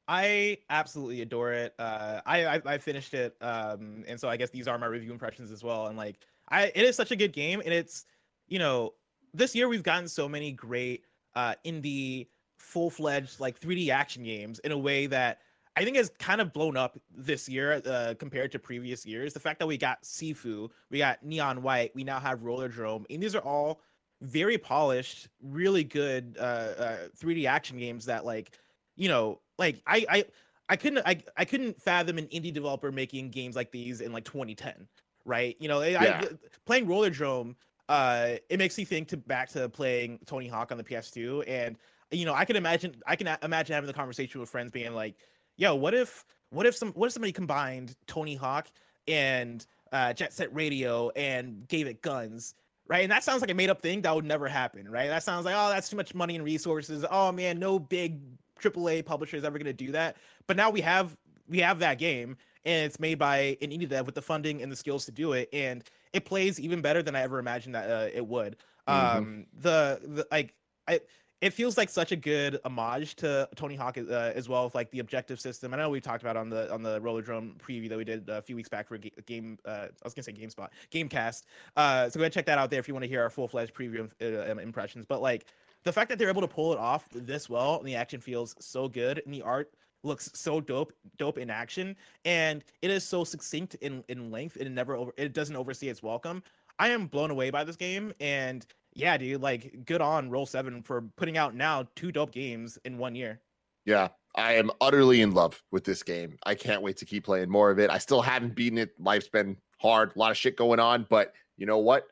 [0.09, 1.75] I absolutely adore it.
[1.77, 5.11] Uh, I, I I finished it, um, and so I guess these are my review
[5.11, 5.85] impressions as well.
[5.85, 6.17] And like,
[6.49, 8.05] I it is such a good game, and it's
[8.47, 8.95] you know
[9.35, 14.57] this year we've gotten so many great uh, indie full fledged like 3D action games
[14.59, 15.41] in a way that
[15.75, 19.31] I think has kind of blown up this year uh, compared to previous years.
[19.35, 23.21] The fact that we got Sifu, we got Neon White, we now have Rollerdrome, and
[23.21, 23.81] these are all
[24.21, 28.57] very polished, really good uh, uh, 3D action games that like
[28.95, 30.25] you know like I I
[30.69, 34.23] I couldn't I I couldn't fathom an indie developer making games like these in like
[34.23, 34.87] 2010,
[35.25, 35.55] right?
[35.59, 36.21] You know, I, Yeah.
[36.23, 36.27] I,
[36.65, 37.55] playing Rollerdrome,
[37.89, 41.77] uh, it makes me think to back to playing Tony Hawk on the PS2, and
[42.11, 45.15] you know, I can imagine I can imagine having the conversation with friends being like,
[45.57, 48.67] "Yo, what if what if some what if somebody combined Tony Hawk
[49.07, 52.55] and uh, Jet Set Radio and gave it guns?"
[52.87, 53.03] right?
[53.03, 55.07] And that sounds like a made up thing that would never happen, right?
[55.07, 57.05] That sounds like, oh, that's too much money and resources.
[57.09, 58.19] Oh man, no big
[58.59, 60.17] AAA publisher is ever going to do that.
[60.47, 64.05] But now we have we have that game, and it's made by an indie dev
[64.05, 65.83] with the funding and the skills to do it, and
[66.13, 68.57] it plays even better than I ever imagined that uh, it would.
[68.87, 69.15] Mhm.
[69.17, 70.53] Um, the the like
[70.87, 71.01] I.
[71.41, 74.91] It feels like such a good homage to Tony Hawk uh, as well, with like
[74.91, 75.73] the objective system.
[75.73, 78.41] I know we talked about on the on the Rollerdrome preview that we did a
[78.41, 79.57] few weeks back for a ga- game.
[79.63, 81.43] Uh, I was gonna say GameSpot, GameCast.
[81.77, 83.29] Uh, so go ahead and check that out there if you want to hear our
[83.29, 85.05] full fledged preview uh, impressions.
[85.05, 85.45] But like
[85.83, 88.55] the fact that they're able to pull it off this well, and the action feels
[88.59, 89.71] so good, and the art
[90.03, 94.69] looks so dope, dope in action, and it is so succinct in in length, it
[94.69, 96.43] never over, it doesn't overstay its welcome.
[96.79, 100.81] I am blown away by this game, and yeah, dude, like good on Roll Seven
[100.81, 103.41] for putting out now two dope games in one year.
[103.85, 106.37] Yeah, I am utterly in love with this game.
[106.45, 107.89] I can't wait to keep playing more of it.
[107.89, 108.91] I still haven't beaten it.
[108.99, 112.05] Life's been hard, a lot of shit going on, but you know what?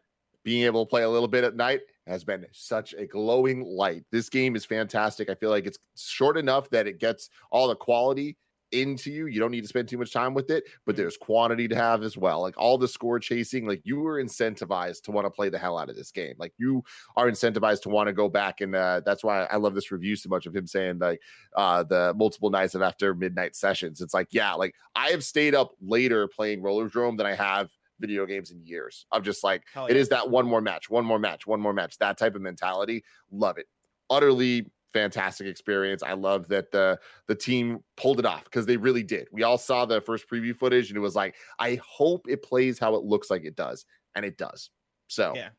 [0.44, 4.04] Being able to play a little bit at night has been such a glowing light.
[4.12, 5.30] This game is fantastic.
[5.30, 8.38] I feel like it's short enough that it gets all the quality
[8.74, 9.28] into you.
[9.28, 10.98] You don't need to spend too much time with it, but Mhm.
[10.98, 12.42] there's quantity to have as well.
[12.42, 15.78] Like all the score chasing, like you were incentivized to want to play the hell
[15.78, 16.36] out of this game.
[16.38, 16.84] Like you
[17.16, 20.18] are incentivized to want to go back and uh, that's why I love this review
[20.18, 21.22] so much of him saying like
[21.56, 24.02] uh the multiple nights of after midnight sessions.
[24.02, 28.26] It's like, yeah, like I have stayed up later playing Rollerdrome than I have video
[28.26, 29.06] games in years.
[29.12, 30.02] I'm just like, Hell it yeah.
[30.02, 33.04] is that one more match, one more match, one more match, that type of mentality.
[33.32, 33.68] Love it.
[34.10, 36.02] Utterly fantastic experience.
[36.02, 39.28] I love that the the team pulled it off because they really did.
[39.32, 42.80] We all saw the first preview footage and it was like, I hope it plays
[42.80, 43.86] how it looks like it does.
[44.16, 44.70] And it does.
[45.08, 45.50] So Yeah.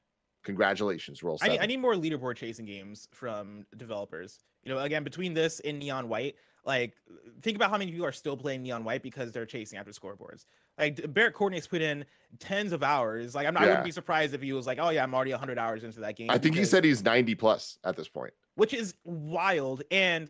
[0.44, 4.40] congratulations, roll I I need more leaderboard chasing games from developers.
[4.68, 6.34] You know, again, between this and Neon White,
[6.66, 6.94] like
[7.40, 10.44] think about how many people are still playing Neon White because they're chasing after scoreboards.
[10.78, 12.04] Like Barrett Courtney's put in
[12.38, 13.34] tens of hours.
[13.34, 13.70] Like I'm not, I Yeah.
[13.70, 16.16] wouldn't be surprised if he was like, oh yeah, I'm already 100 hours into that
[16.16, 16.28] game.
[16.30, 18.34] I think he said he's 90 plus at this point.
[18.56, 20.28] which is wild and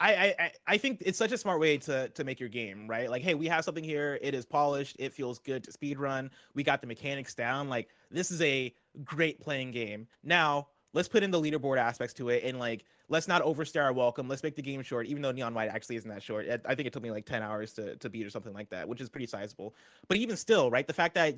[0.00, 2.88] I, I I- I think it's such a smart way to to make your game
[2.88, 5.98] right like hey we have something here it is polished it feels good to speed
[5.98, 8.74] run we got the mechanics down like this is a
[9.04, 10.66] great playing game now
[10.96, 14.28] let's put in the leaderboard aspects to it and like let's not overstay our welcome.
[14.28, 16.46] Let's make the game short even though neon white actually isn't that short.
[16.64, 18.88] I think it took me like 10 hours to, to beat or something like that
[18.88, 19.74] which is pretty sizable.
[20.08, 21.36] But even still right the fact that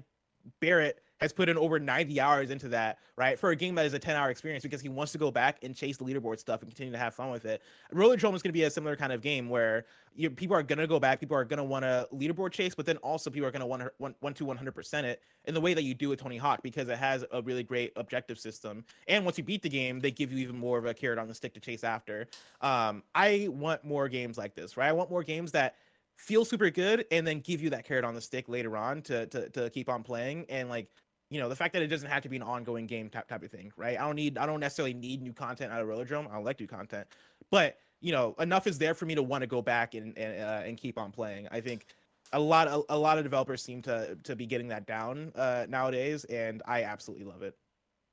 [0.60, 3.38] barrett has put in over 90 hours into that, right?
[3.38, 5.58] For a game that is a 10 hour experience because he wants to go back
[5.62, 7.62] and chase the leaderboard stuff and continue to have fun with it.
[7.92, 10.62] Roller Drome is going to be a similar kind of game where you, people are
[10.62, 13.30] going to go back, people are going to want to leaderboard chase, but then also
[13.30, 15.82] people are going to want to want, want to 100% it in the way that
[15.82, 18.84] you do with Tony Hawk because it has a really great objective system.
[19.06, 21.28] And once you beat the game, they give you even more of a carrot on
[21.28, 22.26] the stick to chase after.
[22.60, 24.88] Um, I want more games like this, right?
[24.88, 25.74] I want more games that
[26.18, 29.26] feel super good and then give you that carrot on the stick later on to
[29.26, 30.88] to, to keep on playing and like
[31.30, 33.42] you know the fact that it doesn't have to be an ongoing game type, type
[33.42, 36.28] of thing right i don't need i don't necessarily need new content out of Rollerdrome.
[36.30, 37.06] i don't like new content
[37.50, 40.40] but you know enough is there for me to want to go back and and,
[40.40, 41.86] uh, and keep on playing i think
[42.32, 45.66] a lot of a lot of developers seem to to be getting that down uh
[45.68, 47.54] nowadays and i absolutely love it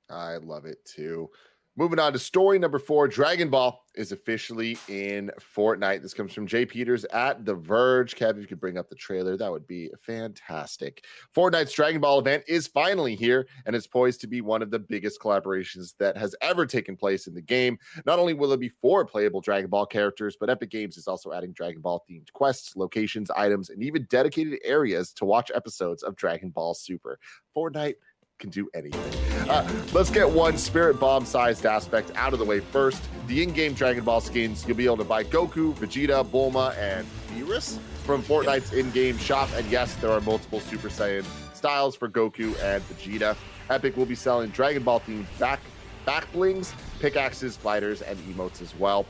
[0.09, 1.29] I love it too.
[1.77, 6.01] Moving on to story number four Dragon Ball is officially in Fortnite.
[6.01, 8.15] This comes from Jay Peters at The Verge.
[8.15, 11.03] Kev, if you could bring up the trailer, that would be fantastic.
[11.35, 14.79] Fortnite's Dragon Ball event is finally here and it's poised to be one of the
[14.79, 17.77] biggest collaborations that has ever taken place in the game.
[18.05, 21.33] Not only will it be four playable Dragon Ball characters, but Epic Games is also
[21.33, 26.15] adding Dragon Ball themed quests, locations, items, and even dedicated areas to watch episodes of
[26.15, 27.19] Dragon Ball Super.
[27.53, 27.95] Fortnite
[28.39, 29.49] can do anything.
[29.49, 33.01] Uh, let's get one spirit bomb sized aspect out of the way first.
[33.27, 37.07] The in game Dragon Ball skins, you'll be able to buy Goku, Vegeta, Bulma, and
[37.29, 39.49] Beerus from Fortnite's in game shop.
[39.55, 43.35] And yes, there are multiple Super Saiyan styles for Goku and Vegeta.
[43.69, 45.59] Epic will be selling Dragon Ball themed back,
[46.05, 49.05] back blings, pickaxes, gliders, and emotes as well.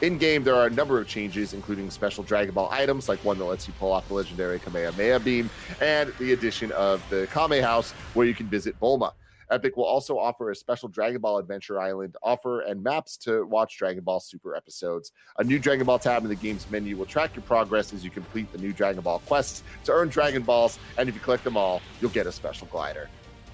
[0.00, 3.36] In game, there are a number of changes, including special Dragon Ball items, like one
[3.38, 5.50] that lets you pull off the legendary Kamehameha beam,
[5.82, 9.12] and the addition of the Kame House, where you can visit Bulma.
[9.50, 13.76] Epic will also offer a special Dragon Ball Adventure Island offer and maps to watch
[13.76, 15.12] Dragon Ball Super episodes.
[15.38, 18.10] A new Dragon Ball tab in the game's menu will track your progress as you
[18.10, 21.58] complete the new Dragon Ball quests to earn Dragon Balls, and if you collect them
[21.58, 23.10] all, you'll get a special glider.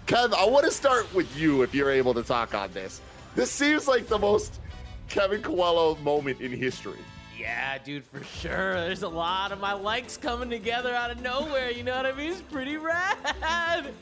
[0.06, 3.00] Kev, I want to start with you if you're able to talk on this.
[3.34, 4.60] This seems like the most
[5.08, 6.98] Kevin Coelho moment in history.
[7.38, 8.74] Yeah, dude, for sure.
[8.74, 11.70] There's a lot of my likes coming together out of nowhere.
[11.70, 12.32] You know what I mean?
[12.32, 13.16] It's pretty rad.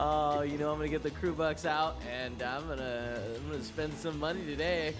[0.00, 3.64] Oh, you know I'm gonna get the crew bucks out, and I'm gonna I'm gonna
[3.64, 4.94] spend some money today.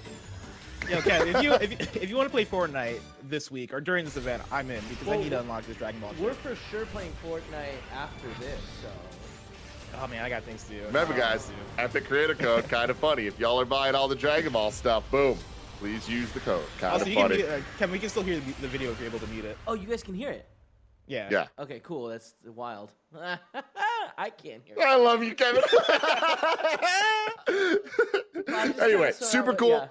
[0.91, 1.31] Yeah, okay.
[1.31, 4.17] if you if, you- if you want to play Fortnite this week or during this
[4.17, 6.13] event, I'm in because I need to unlock this Dragon Ball.
[6.21, 6.39] We're shit.
[6.39, 8.89] for sure playing Fortnite after this, so
[10.01, 10.85] Oh man, I got things to do.
[10.87, 11.57] Remember, I got guys, to do.
[11.79, 13.27] Epic Creator Code, kind of funny.
[13.27, 15.37] If y'all are buying all the Dragon Ball stuff, boom,
[15.79, 16.65] please use the code.
[16.79, 17.43] Kind Also, of you can funny.
[17.43, 19.57] uh, Kevin, we can still hear the, the video if you're able to mute it.
[19.67, 20.47] Oh, you guys can hear it.
[21.07, 21.29] Yeah.
[21.31, 21.47] Yeah.
[21.59, 22.09] Okay, cool.
[22.09, 22.93] That's wild.
[23.17, 24.83] I can't hear it.
[24.85, 25.63] I love you, Kevin.
[28.49, 29.71] I anyway, super cool.
[29.71, 29.89] yeah.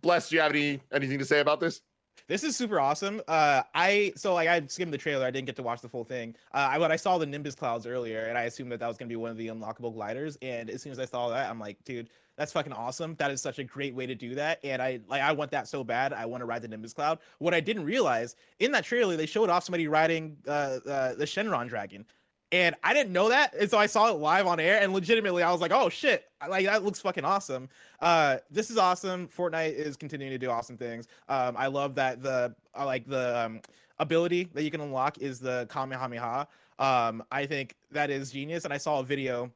[0.00, 1.80] Bless, do you have any anything to say about this?
[2.28, 3.22] This is super awesome.
[3.26, 5.24] Uh, I so like I skimmed the trailer.
[5.24, 6.36] I didn't get to watch the full thing.
[6.52, 8.98] Uh, I, when I saw the Nimbus clouds earlier, and I assumed that that was
[8.98, 10.36] gonna be one of the unlockable gliders.
[10.42, 13.14] And as soon as I saw that, I'm like, dude, that's fucking awesome.
[13.18, 14.60] That is such a great way to do that.
[14.62, 16.12] And I like I want that so bad.
[16.12, 17.18] I want to ride the Nimbus cloud.
[17.38, 21.24] What I didn't realize in that trailer, they showed off somebody riding uh, uh the
[21.24, 22.04] Shenron dragon.
[22.50, 25.42] And I didn't know that, and so I saw it live on air, and legitimately,
[25.42, 26.24] I was like, "Oh shit!
[26.48, 27.68] Like that looks fucking awesome."
[28.00, 29.28] Uh, this is awesome.
[29.28, 31.08] Fortnite is continuing to do awesome things.
[31.28, 33.60] Um, I love that the like the um,
[33.98, 36.48] ability that you can unlock is the Kamehameha.
[36.78, 39.52] Um, I think that is genius, and I saw a video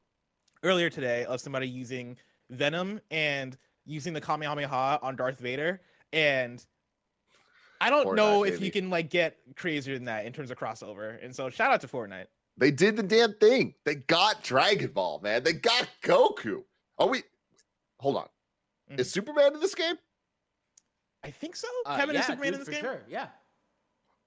[0.62, 2.16] earlier today of somebody using
[2.50, 5.80] Venom and using the Kamehameha on Darth Vader,
[6.12, 6.62] and
[7.80, 8.66] I don't Fortnite, know if baby.
[8.66, 11.24] you can like get crazier than that in terms of crossover.
[11.24, 12.26] And so, shout out to Fortnite.
[12.58, 13.74] They did the damn thing.
[13.84, 15.42] They got Dragon Ball, man.
[15.42, 16.62] They got Goku.
[16.98, 17.22] Are we?
[18.00, 18.28] Hold on.
[18.90, 19.00] Mhm.
[19.00, 19.96] Is Superman in this game?
[21.24, 21.68] I think so.
[21.86, 22.82] Uh, Kevin yeah, is Superman dude, in this for game.
[22.82, 23.02] Sure.
[23.08, 23.28] Yeah.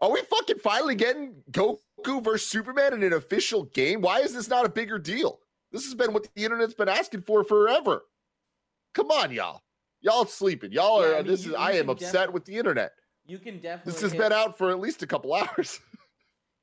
[0.01, 4.01] Are we fucking finally getting Goku versus Superman in an official game?
[4.01, 5.39] Why is this not a bigger deal?
[5.71, 8.05] This has been what the internet's been asking for forever.
[8.93, 9.61] Come on, y'all.
[10.01, 10.71] Y'all sleeping.
[10.71, 11.13] Y'all Yeah, are.
[11.15, 11.57] I mean, this you- is.
[11.57, 12.93] you I am can upset with the internet.
[13.25, 13.91] You can definitely.
[13.91, 15.79] This has hit- been out for at least a couple hours.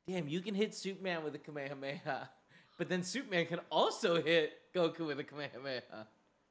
[0.07, 2.28] Damn, you can hit Superman with a Kamehameha,
[2.78, 6.07] but then Superman can also hit Goku with a Kamehameha.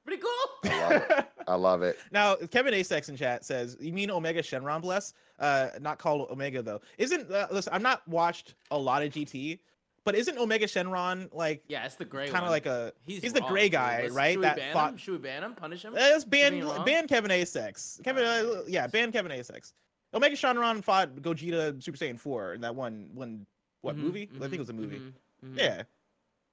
[0.06, 0.72] Pretty cool.
[0.72, 1.26] I love it.
[1.48, 1.98] I love it.
[2.12, 5.14] Now, Kevin Asex in chat says, "You mean Omega Shenron Bless?
[5.40, 6.82] Uh, not called Omega though.
[6.98, 7.72] Isn't uh, listen?
[7.74, 9.60] I've not watched a lot of GT,
[10.04, 12.94] but isn't Omega Shenron like Yeah, it's the gray kind of like a?
[13.06, 14.32] He's, He's, the gray guy, Let's- right?
[14.34, 14.92] Should we That ban fought.
[14.94, 14.98] him?
[14.98, 15.54] Should we ban him?
[15.54, 15.94] Punish him?
[15.94, 18.02] Let's ban ban Kevin Asex.
[18.04, 19.74] Kevin, uh, yeah, ban Kevin Asex.
[20.14, 23.46] Omega Shenron fought Gogeta Super Saiyan 4 in that one one
[23.82, 24.30] what Mhm, movie?
[24.36, 25.00] I think it mhm, was a movie.
[25.00, 25.14] mhm,
[25.46, 25.58] mhm.
[25.58, 25.84] Yeah.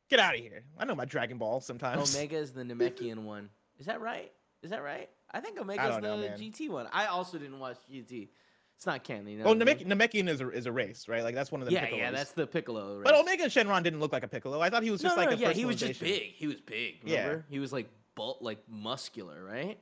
[0.09, 0.65] Get out of here.
[0.79, 2.15] I know my Dragon Ball sometimes.
[2.17, 3.51] Omega is the Namekian one.
[3.79, 4.33] Is that right?
[4.63, 5.11] Is that right?
[5.31, 6.17] I think Omega is the know.
[6.39, 6.89] GT one.
[6.93, 8.29] I also didn't watch GT.
[8.77, 9.27] It's not canon.
[9.29, 9.55] You know Oh, I?
[9.57, 11.23] Namek- Namekian is a, is a race, right?
[11.23, 11.99] Like that's one of the Yeah, Piccolos.
[11.99, 13.03] yeah, that's the Piccolo.
[13.03, 13.15] But.
[13.15, 14.61] Omega Shenron didn't look like a Piccolo.
[14.61, 16.23] I thought he was just no, like no, a yeah, he was just big.
[16.35, 17.01] He was big.
[17.05, 17.39] Yeah.
[17.51, 19.79] He was like bulk, like muscular, right?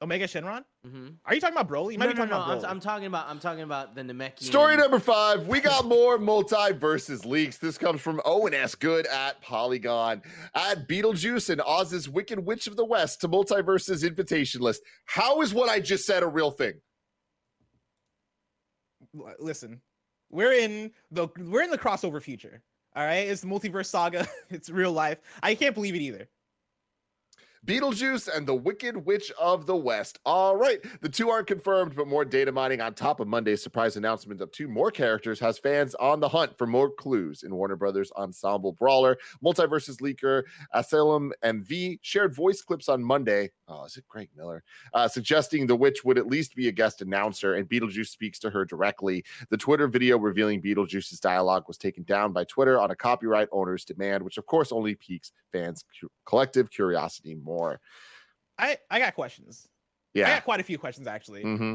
[0.00, 0.62] Omega Shenron?
[0.86, 1.08] Mm-hmm.
[1.24, 1.92] Are you talking about Broly?
[1.94, 2.36] You might No, be no, talking no.
[2.36, 2.70] about I'm, Broly.
[2.70, 3.28] I'm talking about.
[3.28, 4.42] I'm talking about the Namekian.
[4.42, 5.48] Story number five.
[5.48, 7.58] We got more MultiVersus leaks.
[7.58, 8.76] This comes from Owen S.
[8.76, 10.22] Good at Polygon.
[10.54, 14.82] Add Beetlejuice and Oz's Wicked Witch of the West to MultiVersus invitation list.
[15.06, 16.74] How is what I just said a real thing?
[19.40, 19.80] Listen,
[20.30, 22.62] we're in the we're in the crossover future.
[22.94, 24.26] All right, it's the multiverse saga.
[24.50, 25.18] it's real life.
[25.42, 26.28] I can't believe it either.
[27.66, 30.18] Beetlejuice and the Wicked Witch of the West.
[30.24, 30.78] All right.
[31.00, 34.50] The two aren't confirmed, but more data mining on top of Monday's surprise announcement of
[34.52, 38.72] two more characters has fans on the hunt for more clues in Warner Brothers Ensemble
[38.72, 39.18] Brawler.
[39.44, 43.50] MultiVersus leaker Asylum MV shared voice clips on Monday.
[43.66, 44.62] Oh, is it Greg Miller?
[44.94, 48.50] Uh, suggesting the witch would at least be a guest announcer, and Beetlejuice speaks to
[48.50, 49.24] her directly.
[49.50, 53.84] The Twitter video revealing Beetlejuice's dialogue was taken down by Twitter on a copyright owner's
[53.84, 57.80] demand, which of course only piques fans' cu- collective curiosity more.
[58.58, 59.68] I I got questions.
[60.14, 61.42] Yeah, I got quite a few questions actually.
[61.42, 61.74] hmm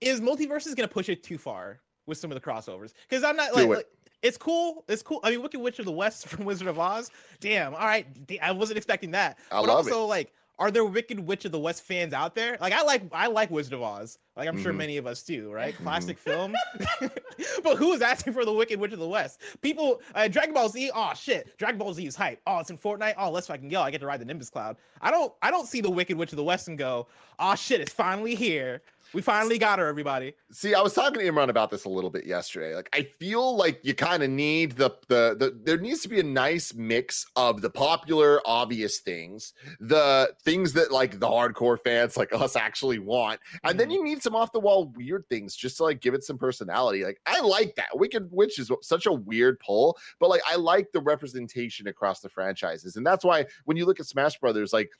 [0.00, 2.92] Is MultiVersus gonna push it too far with some of the crossovers?
[3.08, 3.70] Because I'm not like, it.
[3.70, 3.86] like,
[4.22, 4.84] it's cool.
[4.88, 5.20] It's cool.
[5.22, 7.10] I mean, Wicked Witch of the West from Wizard of Oz.
[7.40, 7.74] Damn.
[7.74, 8.06] All right.
[8.40, 9.38] I wasn't expecting that.
[9.50, 9.92] I but love it.
[9.92, 10.32] also, like,
[10.62, 12.56] are there Wicked Witch of the West fans out there?
[12.60, 14.18] Like, I like I like Wizard of Oz.
[14.36, 14.76] Like, I'm sure Mhm.
[14.76, 15.74] many of us do, right?
[15.74, 15.82] Mhm.
[15.82, 16.54] Classic film.
[17.64, 19.40] but who is asking for the Wicked Witch of the West?
[19.60, 20.92] People, uh, Dragon Ball Z.
[20.94, 22.40] Oh shit, Dragon Ball Z is hype.
[22.46, 23.14] Oh, it's in Fortnite.
[23.18, 23.82] Oh, let's fucking go.
[23.82, 24.76] I get to ride the Nimbus Cloud.
[25.00, 27.08] I don't I don't see the Wicked Witch of the West and go,
[27.40, 28.82] oh shit, it's finally here.
[29.14, 30.34] We finally got her, everybody.
[30.52, 32.74] See, I was talking to Imran about this a little bit yesterday.
[32.74, 36.20] Like, I feel like you kind of need the, the the there needs to be
[36.20, 42.16] a nice mix of the popular, obvious things, the things that like the hardcore fans
[42.16, 43.96] like us actually want, and then mm-hmm.
[43.96, 47.04] you need some off the wall weird things just to like give it some personality.
[47.04, 47.88] Like, I like that.
[47.94, 52.30] Wicked Witch is such a weird pull, but like I like the representation across the
[52.30, 54.90] franchises, and that's why when you look at Smash Brothers, like.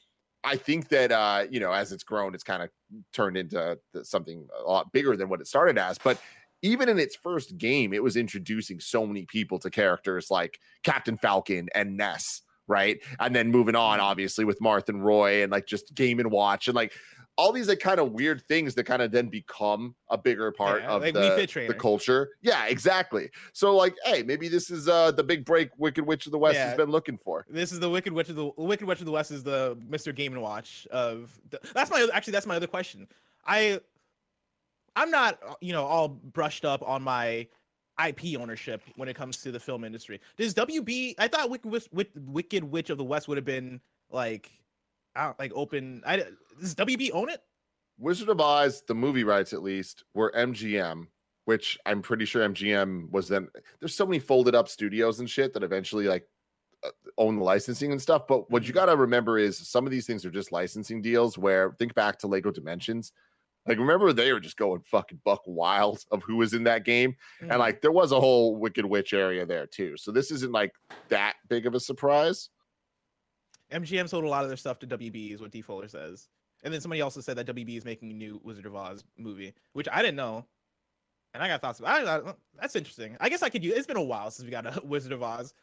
[0.44, 2.70] I think that uh, you know, as it's grown, it's kind of
[3.12, 5.98] turned into something a lot bigger than what it started as.
[5.98, 6.20] But
[6.62, 11.16] even in its first game, it was introducing so many people to characters like Captain
[11.16, 12.98] Falcon and Ness, right?
[13.18, 16.68] And then moving on, obviously, with Marth and Roy and like just Game and Watch
[16.68, 16.92] and like
[17.36, 20.82] all these like kind of weird things that kind of then become a bigger part
[20.82, 22.30] Yeah, of like the, the culture.
[22.42, 23.30] Yeah, exactly.
[23.52, 26.58] So like, hey, maybe this is uh the big break Wicked Witch of the West
[26.58, 27.46] has been looking for.
[27.48, 30.14] This is the Wicked Witch of the Wicked Witch of the West is the Mr.
[30.14, 33.08] Game and Watch of the, that's my actually that's my other question.
[33.46, 33.80] I
[34.94, 37.46] I'm not uh, you know all brushed up on my
[38.06, 40.20] IP ownership when it comes to the film industry.
[40.36, 41.14] Does WB?
[41.18, 43.80] I thought Wicked Witch, Wicked Witch of the West would have been
[44.10, 44.50] like
[45.16, 46.02] out like open.
[46.06, 46.24] I
[46.60, 47.40] does WB own it?
[47.98, 51.06] Wizard of Oz, the movie rights at least, were MGM,
[51.44, 53.48] which I'm pretty sure MGM was then.
[53.80, 56.26] There's so many folded up studios and shit that eventually like
[56.84, 58.26] uh, own the licensing and stuff.
[58.26, 61.38] But what you got to remember is some of these things are just licensing deals.
[61.38, 63.12] Where think back to Lego Dimensions.
[63.64, 67.14] Like remember they were just going fucking buck wild of who was in that game,
[67.40, 67.50] Mhm.
[67.50, 69.96] and like there was a whole Wicked Witch area there too.
[69.96, 70.72] So this isn't like
[71.10, 72.48] that big of a surprise.
[73.72, 76.28] MGM sold a lot of their stuff to WB, is what D Fuller says.
[76.64, 79.52] And then somebody also said that WB is making a new Wizard of Oz movie,
[79.72, 80.46] which I didn't know.
[81.34, 81.80] And I got thoughts.
[81.84, 82.20] I, I,
[82.60, 83.16] that's interesting.
[83.20, 83.74] I guess I could use.
[83.74, 85.54] It's been a while since we got a Wizard of Oz,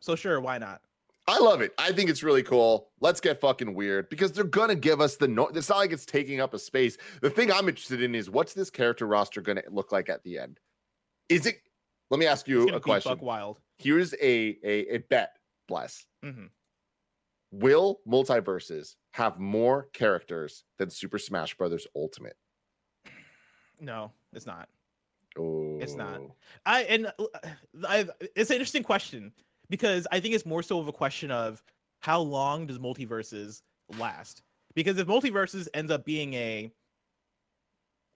[0.00, 0.80] so sure, why not?
[1.28, 1.72] I love it.
[1.78, 2.88] I think it's really cool.
[3.00, 5.46] Let's get fucking weird because they're gonna give us the no.
[5.48, 6.96] It's not like it's taking up a space.
[7.22, 10.38] The thing I'm interested in is what's this character roster gonna look like at the
[10.38, 10.58] end?
[11.28, 11.60] Is it?
[12.10, 13.12] Let me ask you a question.
[13.12, 13.60] Buck Wild.
[13.78, 15.36] Here's a a, a bet.
[15.68, 16.04] Bless.
[16.24, 16.46] hmm
[17.52, 22.36] Will MultiVersus have more characters than Super Smash Brothers Ultimate?
[23.80, 24.68] No, it's not.
[25.38, 26.20] Oh, It's not.
[26.66, 27.24] I and uh,
[27.86, 29.32] I, it's an interesting question
[29.68, 31.62] because I think it's more so of a question of
[32.00, 33.62] how long does MultiVersus
[33.98, 34.42] last?
[34.74, 36.72] Because if MultiVersus ends up being a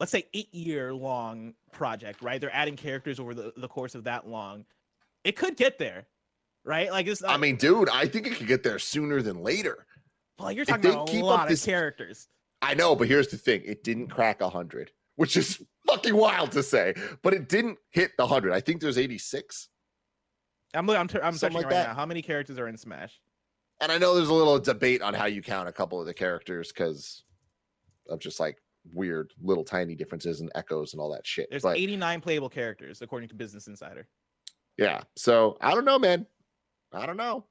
[0.01, 2.41] let's say eight year long project, right?
[2.41, 4.65] They're adding characters over the, the course of that long.
[5.23, 6.07] It could get there,
[6.65, 6.91] right?
[6.91, 7.23] Like this.
[7.23, 9.87] I mean, dude, I think it could get there sooner than later.
[10.39, 12.29] well, you're talking about a keep up lot this- of characters.
[12.63, 16.63] I know, but here's the thing: it didn't crack hundred, which is fucking wild to
[16.63, 16.95] say.
[17.23, 18.53] But it didn't hit the hundred.
[18.53, 19.69] I think there's 86,
[20.73, 21.89] I'm I'm I'm searching like right that.
[21.89, 21.95] now.
[21.95, 23.21] How many characters are in Smash?
[23.81, 26.15] and I know there's a little debate on how you count a couple of the
[26.15, 27.25] characters because
[28.09, 28.57] of just like
[28.93, 31.49] weird little tiny differences and echoes and all that shit.
[31.51, 34.07] There's but 89 playable characters according to Business Insider.
[34.79, 36.25] yeah, so I don't know, man.
[36.95, 37.45] I don't know.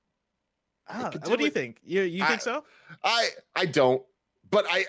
[0.87, 1.79] What do do you think?
[1.83, 2.63] You you I- think so?
[3.03, 4.01] I I don't,
[4.49, 4.85] but I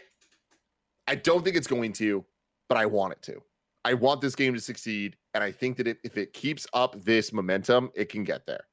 [1.07, 2.25] I don't think it's going to,
[2.69, 3.41] but I want it to.
[3.85, 6.97] I want this game to succeed, and I think that it, if it keeps up
[7.05, 8.65] this momentum, it can get there.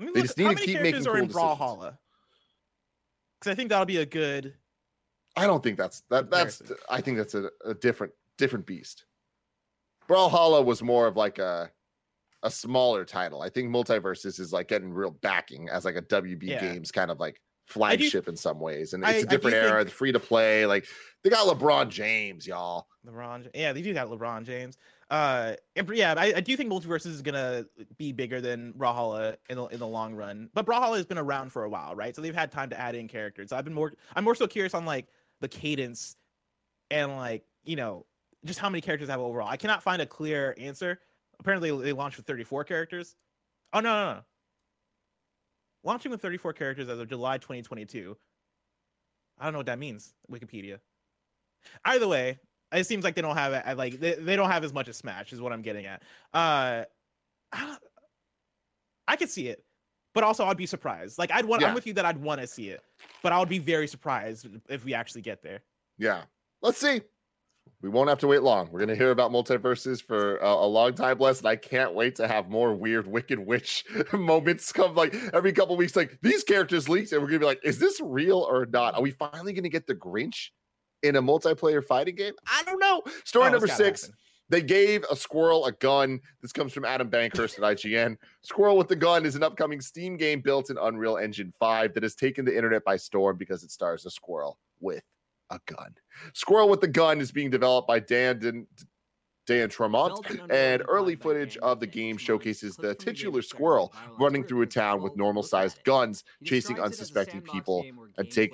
[0.00, 1.34] I mean, They look, just need to keep making in cool decisions.
[1.34, 1.98] Brawlhalla?
[3.38, 4.54] Because I think that'll be a good.
[5.36, 6.30] I don't think that's that.
[6.30, 6.62] That's.
[6.88, 9.04] I think that's a, a different different beast.
[10.08, 11.70] Brawlhalla was more of like a
[12.44, 13.42] a smaller title.
[13.42, 16.60] I think MultiVersus is like getting real backing as like a WB Yeah.
[16.60, 19.96] Games kind of like flagship in some ways, and it's I a different era, think-
[19.96, 20.66] free to play.
[20.66, 20.86] Like
[21.22, 22.86] they got LeBron James, y'all.
[23.06, 24.76] LeBron, yeah, they do got LeBron James.
[25.10, 27.66] Uh, and, yeah, I, I do think MultiVersus is gonna
[27.98, 30.48] be bigger than Brawlhalla in the in the long run.
[30.54, 32.14] But Brawlhalla has been around for a while, right?
[32.14, 33.52] So they've had time to add in characters.
[33.52, 35.06] I've been more, I'm more so curious on like
[35.40, 36.16] the cadence
[36.90, 38.06] and like you know
[38.44, 39.48] just how many characters I have overall.
[39.48, 41.00] I cannot find a clear answer.
[41.40, 43.16] Apparently, they launched with 34 characters.
[43.72, 44.20] Oh no, no, no.
[45.82, 48.16] Launching with 34 characters as of July 2022.
[49.38, 50.14] I don't know what that means.
[50.30, 50.78] Wikipedia.
[51.84, 52.38] Either way,
[52.72, 53.76] it seems like they don't have.
[53.76, 56.02] Like they, they don't have as much as Smash, is what I'm getting at.
[56.32, 56.84] Uh,
[57.52, 57.76] I,
[59.06, 59.64] I could see it,
[60.14, 61.18] but also I'd be surprised.
[61.18, 61.62] Like I'd want.
[61.64, 62.80] I'm with you that I'd want to see it,
[63.22, 65.60] but I would be very surprised if we actually get there.
[65.98, 66.22] Yeah,
[66.62, 67.02] let's see.
[67.82, 68.70] We won't have to wait long.
[68.72, 72.14] We're gonna hear about MultiVersus for a, a long time, bless, and I can't wait
[72.16, 75.94] to have more weird Wicked Witch moments come like every couple weeks.
[75.94, 78.94] Like these characters leaked, and we're gonna be like, is this real or not?
[78.94, 80.48] Are we finally gonna get the Grinch
[81.02, 82.32] in a multiplayer fighting game?
[82.46, 83.02] I don't know.
[83.24, 84.02] Story Oh, number six.
[84.02, 84.16] happen.
[84.50, 86.20] They gave a squirrel a gun.
[86.42, 88.16] This comes from Adam Bankhurst at IGN.
[88.42, 92.02] Squirrel with the Gun is an upcoming Steam game built in Unreal Engine 5 that
[92.02, 95.02] has taken the internet by storm because it stars a squirrel with
[95.54, 95.94] a gun.
[96.32, 98.66] Squirrel with the Gun is being developed by Dan Dan,
[99.46, 104.66] Dan Tremont, and early footage of the game showcases the titular squirrel running through a
[104.66, 107.84] town with normal-sized guns, chasing unsuspecting people.
[108.18, 108.52] and take-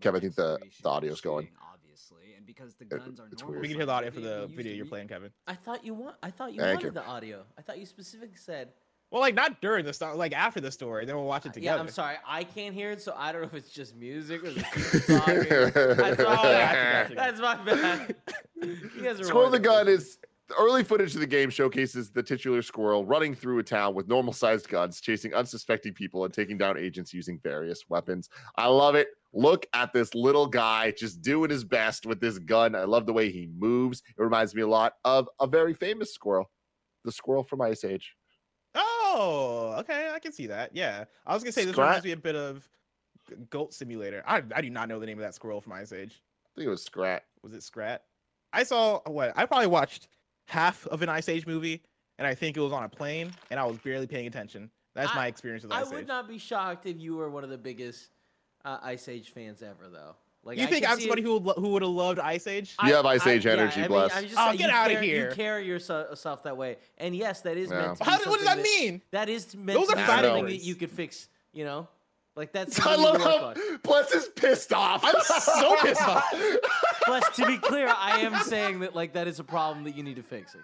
[0.00, 1.46] Kevin, I think the- the audio's going.
[1.46, 1.52] It-
[3.32, 3.60] it's weird.
[3.62, 5.32] We can hear the audio for the video you're playing, Kevin.
[5.46, 6.16] I thought you want.
[6.22, 6.92] I thought you Thank wanted you.
[6.92, 7.44] the audio.
[7.56, 8.72] I thought you specifically said.
[9.10, 11.06] Well, like not during the story, like after the story.
[11.06, 11.64] Then we'll watch it uh, together.
[11.64, 11.88] Yeah, together.
[11.88, 12.16] I'm sorry.
[12.26, 15.18] I can't hear it, so I don't know if it's just music or the people
[15.18, 15.96] talking.
[15.96, 16.36] That's all.
[16.36, 18.16] gotcha, gotcha, That's my bad.
[18.60, 19.60] You guys are Squirrel the wonderful.
[19.60, 20.18] Gun is
[20.58, 24.32] early footage of the game showcases the titular squirrel running through a town with normal
[24.32, 28.28] sized guns, chasing unsuspecting people and taking down agents using various weapons.
[28.56, 29.08] I love it.
[29.32, 32.74] Look at this little guy just doing his best with this gun.
[32.74, 34.02] I love the way he moves.
[34.18, 36.50] It reminds me a lot of a very famous squirrel,
[37.04, 38.14] the squirrel from Ice Age.
[39.10, 40.70] Oh, okay, I can see that.
[40.74, 42.68] Yeah, I was gonna say this Scrat- reminds me a bit of
[43.50, 44.22] Goat Simulator.
[44.26, 46.22] I I do not know the name of that squirrel from Ice Age.
[46.46, 47.24] I think it was Scrat.
[47.42, 48.04] Was it Scrat?
[48.52, 50.08] I saw what I probably watched
[50.46, 51.82] half of an Ice Age movie,
[52.18, 54.70] and I think it was on a plane, and I was barely paying attention.
[54.94, 56.08] That's my experience with Ice I Ice would Age.
[56.08, 58.10] not be shocked if you were one of the biggest
[58.64, 60.16] uh, Ice Age fans ever, though.
[60.48, 62.74] Like, you I think I'm somebody it- who would, who would have loved Ice Age?
[62.84, 64.16] You have Ice Age energy, I bless.
[64.16, 65.28] I'm just Oh, get out of here.
[65.28, 67.80] You carry yourself, yourself that way, and yes, that is Yeah.
[67.82, 69.02] meant to be How, what does that something mean?
[69.10, 71.28] That is meant Those are be fighting something that you could fix.
[71.52, 71.88] You know,
[72.34, 73.80] like that's I love you can work how on.
[73.82, 75.02] Bless is pissed off.
[75.04, 76.24] I'm so pissed off.
[77.04, 80.02] Plus, to be clear, I am saying that like that is a problem that you
[80.02, 80.62] need to fix it.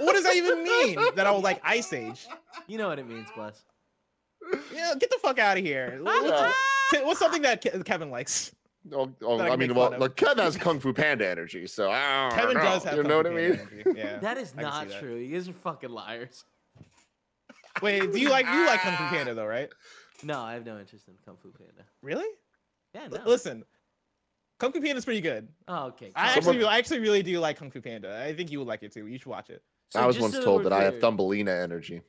[0.00, 0.98] What does that even mean?
[1.14, 2.26] That I would like Ice Age?
[2.66, 3.62] You know what it means, Bless.
[4.74, 6.00] Yeah, get the fuck out of here.
[6.90, 8.54] What's, what's something that Kevin likes?
[8.92, 11.66] Oh, oh, I I mean, make well, fun look, Kev has Kung Fu Panda energy,
[11.66, 12.62] so I don't Kevin know.
[12.62, 12.96] does have.
[12.96, 13.56] You know what Kung I Fu mean?
[13.56, 13.98] Panda energy.
[13.98, 14.18] Yeah.
[14.18, 15.00] That is I can see not that.
[15.00, 15.16] true.
[15.16, 16.44] You guys are fucking liars.
[17.82, 19.70] Wait, do you like you like Kung Fu Panda though, right?
[20.22, 21.84] No, I have no interest in Kung Fu Panda.
[22.02, 22.26] Really?
[22.94, 23.64] Yeah, L- Listen,
[24.58, 25.48] Kung Fu Panda is pretty good.
[25.66, 26.12] Oh, okay.
[26.14, 28.22] I Kung Fu- actually, I actually really do like Kung Fu Panda.
[28.22, 29.06] I think you would like it too.
[29.06, 29.62] You should watch it.
[29.90, 32.02] So I was once so told we're that I have Thumbelina energy.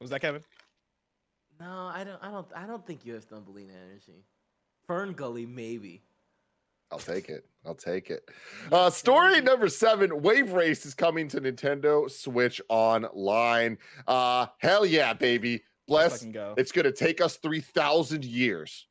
[0.00, 0.42] Was that Kevin?
[1.60, 2.22] No, I don't.
[2.22, 2.46] I don't.
[2.54, 4.24] I don't think you have Thumbelina energy.
[4.86, 6.02] Fern Gully, maybe.
[6.92, 7.44] I'll take it.
[7.64, 8.28] I'll take it.
[8.70, 13.78] Uh, story number seven: Wave Race is coming to Nintendo Switch Online.
[14.06, 15.62] Uh, hell yeah, baby!
[15.88, 16.24] Bless.
[16.24, 16.54] Go.
[16.56, 18.86] It's gonna take us three thousand years,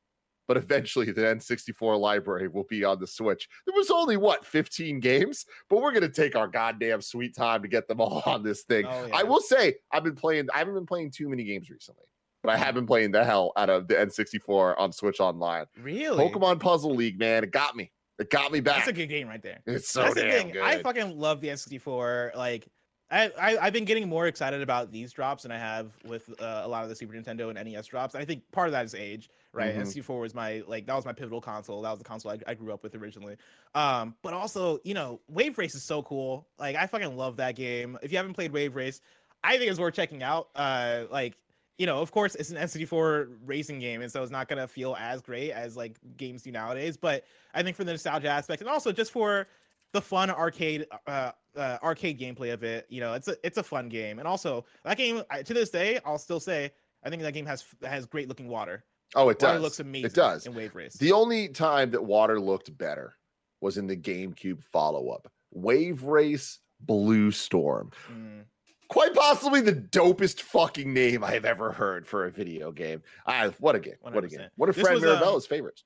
[0.47, 3.47] but eventually the N64 library will be on the Switch.
[3.65, 7.67] There was only what 15 games, but we're gonna take our goddamn sweet time to
[7.67, 8.85] get them all on this thing.
[8.85, 10.47] Oh, I will say, I've been playing.
[10.53, 12.05] I haven't been playing too many games recently,
[12.45, 15.65] but I have been playing the hell out of the N64 on Switch Online.
[15.81, 16.29] Really?
[16.29, 17.91] Pokemon Puzzle League, man, it got me.
[18.19, 18.77] It got me back.
[18.77, 19.59] That's a good game right there.
[19.65, 20.51] It's so That's the thing.
[20.51, 20.61] good.
[20.61, 22.35] I fucking love the N64.
[22.35, 22.67] Like,
[23.11, 26.61] I, I I've been getting more excited about these drops than I have with uh,
[26.63, 28.15] a lot of the Super Nintendo and NES drops.
[28.15, 29.75] I think part of that is age, right?
[29.75, 29.81] Mhm.
[29.81, 31.81] N64 was my like that was my pivotal console.
[31.81, 33.35] That was the console I, I grew up with originally.
[33.75, 36.47] Um, but also, you know, Wave Race is so cool.
[36.57, 37.97] Like, I fucking love that game.
[38.01, 39.01] If you haven't played Wave Race,
[39.43, 40.47] I think it's worth checking out.
[40.55, 41.37] Uh, like.
[41.77, 44.95] You know, of course, it's an N64 racing game, and so it's not gonna feel
[44.99, 46.95] as great as like games do nowadays.
[46.97, 49.47] But I think for the nostalgia aspect, and also just for
[49.95, 53.63] the fun arcade uh, uh arcade gameplay of it you know it's a it's a
[53.63, 56.71] fun game and also that game I, to this day i'll still say
[57.05, 58.83] i think that game has has great looking water
[59.15, 59.61] oh, it water does.
[59.61, 60.47] looks amazing It does.
[60.47, 63.15] in wave race The only time that water looked better
[63.61, 67.91] was in the GameCube follow up Wave Race Blue Storm.
[68.11, 68.43] Mm.
[68.87, 73.01] Quite possibly the dopest fucking name I have ever heard for a video game.
[73.25, 73.95] I what a game.
[74.01, 74.39] What a game.
[74.39, 74.49] 100%.
[74.57, 75.83] One of This Fred was, um, Mirabella's favorites.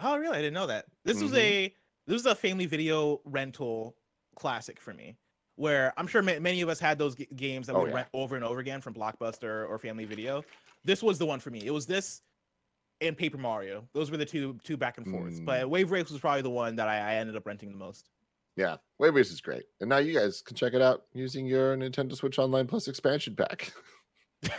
[0.00, 1.36] oh really i didn't know that this was Mhm.
[1.38, 1.74] a
[2.06, 3.96] this was a family video rental
[4.36, 5.16] classic for me
[5.56, 7.96] where i'm sure ma- many of us had those g- games that Oh, we yeah.
[7.96, 10.44] rent over and over again from blockbuster or family video
[10.84, 12.22] this was the one for me it was this
[13.00, 15.44] and paper mario those were the two two back and forths Mm.
[15.44, 18.08] but wave race was probably the one that I, I ended up renting the most
[18.58, 19.62] Yeah, Wave Race is great.
[19.80, 23.36] And now you guys can check it out using your Nintendo Switch Online Plus expansion
[23.36, 23.72] pack.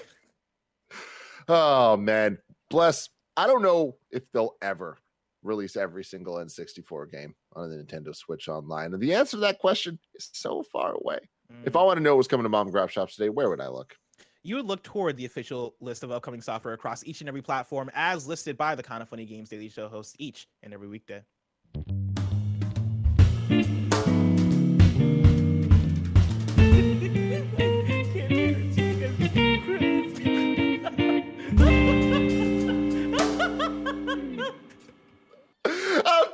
[1.50, 2.38] oh man,
[2.70, 3.10] bless.
[3.36, 4.98] I don't know if they'll ever
[5.44, 8.94] release every single N64 game on the Nintendo Switch Online.
[8.94, 11.20] And the answer to that question is so far away.
[11.66, 11.80] If Mm.
[11.82, 13.68] I want to know what's coming to mom and grab shops today, where would I
[13.68, 13.96] look?
[14.42, 17.92] you would look toward the official list of upcoming software across each and every platform
[17.94, 21.22] as listed by the kind of funny games daily show hosts each and every weekday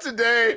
[0.06, 0.56] today,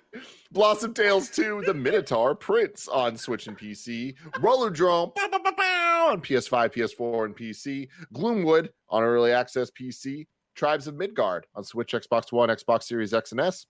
[0.53, 7.35] Blossom Tales 2, The Minotaur Prince on Switch and PC, Rollerdrome on PS5, PS4, and
[7.35, 13.15] PC, Gloomwood on early access PC, Tribes of Midgard on Switch, Xbox One, Xbox Series
[13.15, 13.65] X and S,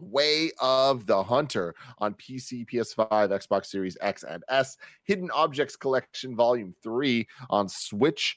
[0.00, 6.34] Way of the Hunter on PC, PS5, Xbox Series X and S, Hidden Objects Collection
[6.34, 8.34] Volume 3 on Switch,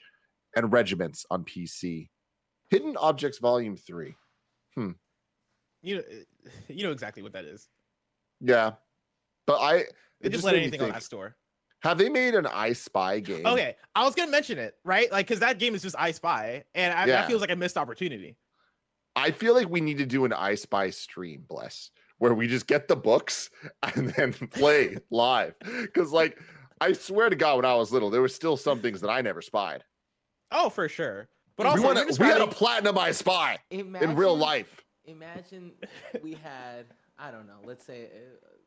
[0.58, 2.10] and Regiments on PC.
[2.70, 4.14] Hidden Objects Volume 3.
[4.76, 4.92] Hmm.
[5.86, 6.04] You know
[6.68, 7.70] you know exactly what that is
[8.42, 8.74] Yeah.
[9.48, 9.86] But I they it
[10.24, 11.36] just just let made me anything on think, that store
[11.82, 13.46] Have they made an I Spy game?
[13.46, 16.64] okay i was gonna mention it right like because that game is just i spy
[16.74, 17.22] and I, Yeah.
[17.22, 18.38] that feels like a missed opportunity
[19.18, 22.68] I feel like we need to do an I Spy stream, bless, where we just
[22.68, 23.50] get the books
[23.96, 25.56] and then play live.
[25.60, 26.38] Because, like,
[26.82, 29.22] I swear to God, when I was little, there were still some things that I
[29.22, 29.86] never spied.
[30.52, 31.30] Oh, for sure.
[31.56, 34.82] But we, also, wanna, we had a platinum I spy Imagine, in real life.
[35.08, 35.72] Imagine
[36.24, 36.86] we had,
[37.18, 38.08] I don't know, let's say,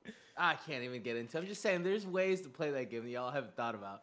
[0.06, 1.38] uh, I can't even get into.
[1.38, 4.02] I'm just saying, there's ways to play that game that y'all haven't thought about.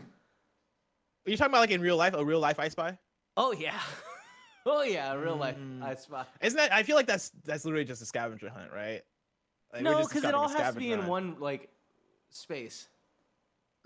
[0.00, 2.98] Are you talking about like in real life, a real life I Spy?
[3.36, 3.78] Oh yeah,
[4.66, 5.56] oh yeah, real life.
[5.56, 5.82] Mm.
[5.82, 6.24] I spy.
[6.40, 6.72] Isn't that?
[6.72, 9.02] I feel like that's that's literally just a scavenger hunt, right?
[9.72, 11.70] Like, no, because it all has to scavenger be in one like
[12.30, 12.88] space.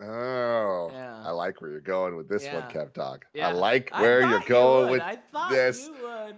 [0.01, 1.23] Oh, Yeah.
[1.25, 3.25] I like where you're going with this one, Kev Dog.
[3.33, 3.49] Yeah.
[3.49, 4.93] I like where thought you're going would.
[4.93, 5.87] with I thought this.
[5.87, 6.37] you would.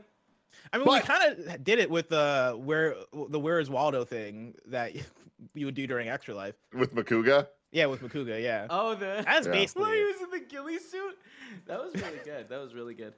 [0.73, 4.05] I mean, But- we kind of did it with the where the Where Is Waldo
[4.05, 4.95] thing that
[5.55, 6.55] you would do during Extra Life.
[6.73, 7.49] with Makuga.
[7.71, 8.43] Yeah, with Makuga.
[8.43, 9.53] Yeah, Oh, the that's Yeah.
[9.53, 10.07] basically Well, he it.
[10.07, 11.19] was in the ghillie suit.
[11.67, 12.49] That was really good.
[12.49, 13.15] That was really good.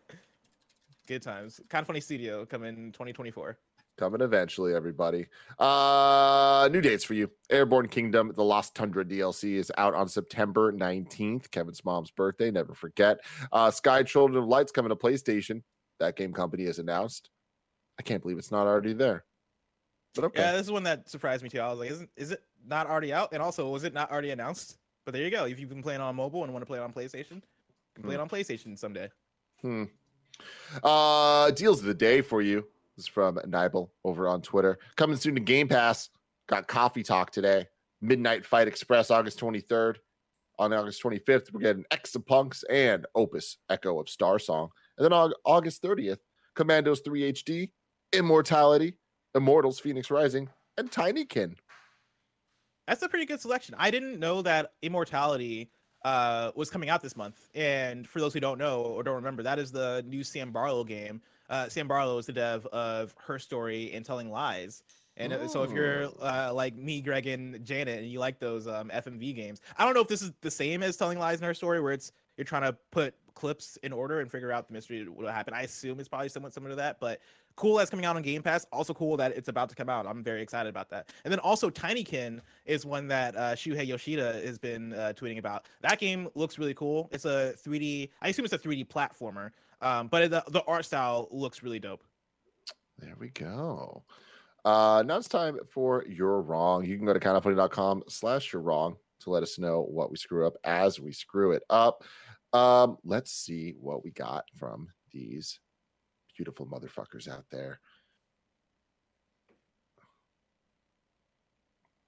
[1.06, 1.60] good times.
[1.68, 3.58] Kind of funny studio coming 2024.
[3.96, 5.26] Coming eventually, everybody.
[5.58, 7.30] Uh new dates for you.
[7.50, 11.50] Airborne Kingdom, the Lost Tundra DLC is out on September 19th.
[11.50, 13.18] Kevin's mom's birthday, never forget.
[13.52, 15.62] Uh Sky Children of Lights coming to PlayStation.
[16.00, 17.30] That game company has announced.
[17.98, 19.24] I can't believe it's not already there.
[20.14, 20.40] But okay.
[20.40, 21.60] Yeah, this is one that surprised me too.
[21.60, 23.32] I was like, isn't is it not already out?
[23.32, 24.78] And also, was it not already announced?
[25.04, 25.44] But there you go.
[25.44, 27.42] If you've been playing on mobile and want to play it on PlayStation, you
[27.94, 29.08] can play it on PlayStation someday.
[29.62, 29.84] Hmm.
[30.82, 32.66] Uh, deals of the day for you.
[32.96, 34.78] This is from Nibel over on Twitter.
[34.96, 36.10] Coming soon to Game Pass.
[36.48, 37.66] Got Coffee Talk today.
[38.00, 39.96] Midnight Fight Express, August 23rd.
[40.58, 44.70] On August 25th, we're getting X of Punks and Opus Echo of Star Song.
[45.00, 46.18] And then on August 30th,
[46.54, 47.70] Commandos 3 HD,
[48.12, 48.92] Immortality,
[49.34, 51.54] Immortals Phoenix Rising, and Tinykin.
[52.86, 53.74] That's a pretty good selection.
[53.78, 55.70] I didn't know that Immortality
[56.04, 57.48] uh, was coming out this month.
[57.54, 60.84] And for those who don't know or don't remember, that is the new Sam Barlow
[60.84, 61.22] game.
[61.48, 64.82] Uh, Sam Barlow is the dev of Her Story and Telling Lies.
[65.16, 68.66] And uh, so if you're uh, like me, Greg, and Janet, and you like those
[68.66, 71.44] um, FMV games, I don't know if this is the same as Telling Lies in
[71.46, 74.72] Her Story, where it's you're trying to put clips in order and figure out the
[74.72, 75.54] mystery what happened.
[75.54, 77.20] I assume it's probably somewhat similar to that, but
[77.54, 78.64] cool that's coming out on Game Pass.
[78.72, 80.06] Also cool that it's about to come out.
[80.06, 81.12] I'm very excited about that.
[81.24, 85.66] And then also Tinykin is one that uh, Shuhei Yoshida has been uh, tweeting about.
[85.82, 87.10] That game looks really cool.
[87.12, 88.08] It's a 3D.
[88.22, 89.50] I assume it's a 3D platformer,
[89.82, 92.02] um, but the the art style looks really dope.
[92.98, 94.02] There we go.
[94.64, 96.84] Uh, now it's time for You're Wrong.
[96.86, 100.46] You can go to kindoffunny.com slash you're wrong to let us know what we screw
[100.46, 102.04] up as we screw it up.
[102.52, 105.60] Um, let's see what we got from these
[106.36, 107.80] beautiful motherfuckers out there.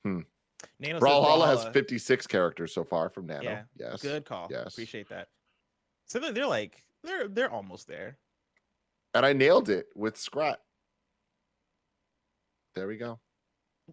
[0.05, 0.25] Nano
[0.81, 3.43] says Brawlhalla has 56 characters so far from Nano.
[3.43, 4.03] Yeah, Yes.
[4.03, 4.49] Good call.
[4.51, 4.73] Yes.
[4.73, 5.29] Appreciate that.
[6.07, 8.19] So they're, they're like they're they're almost there.
[9.15, 10.61] And I nailed it with Scrat.
[12.75, 13.21] There we go.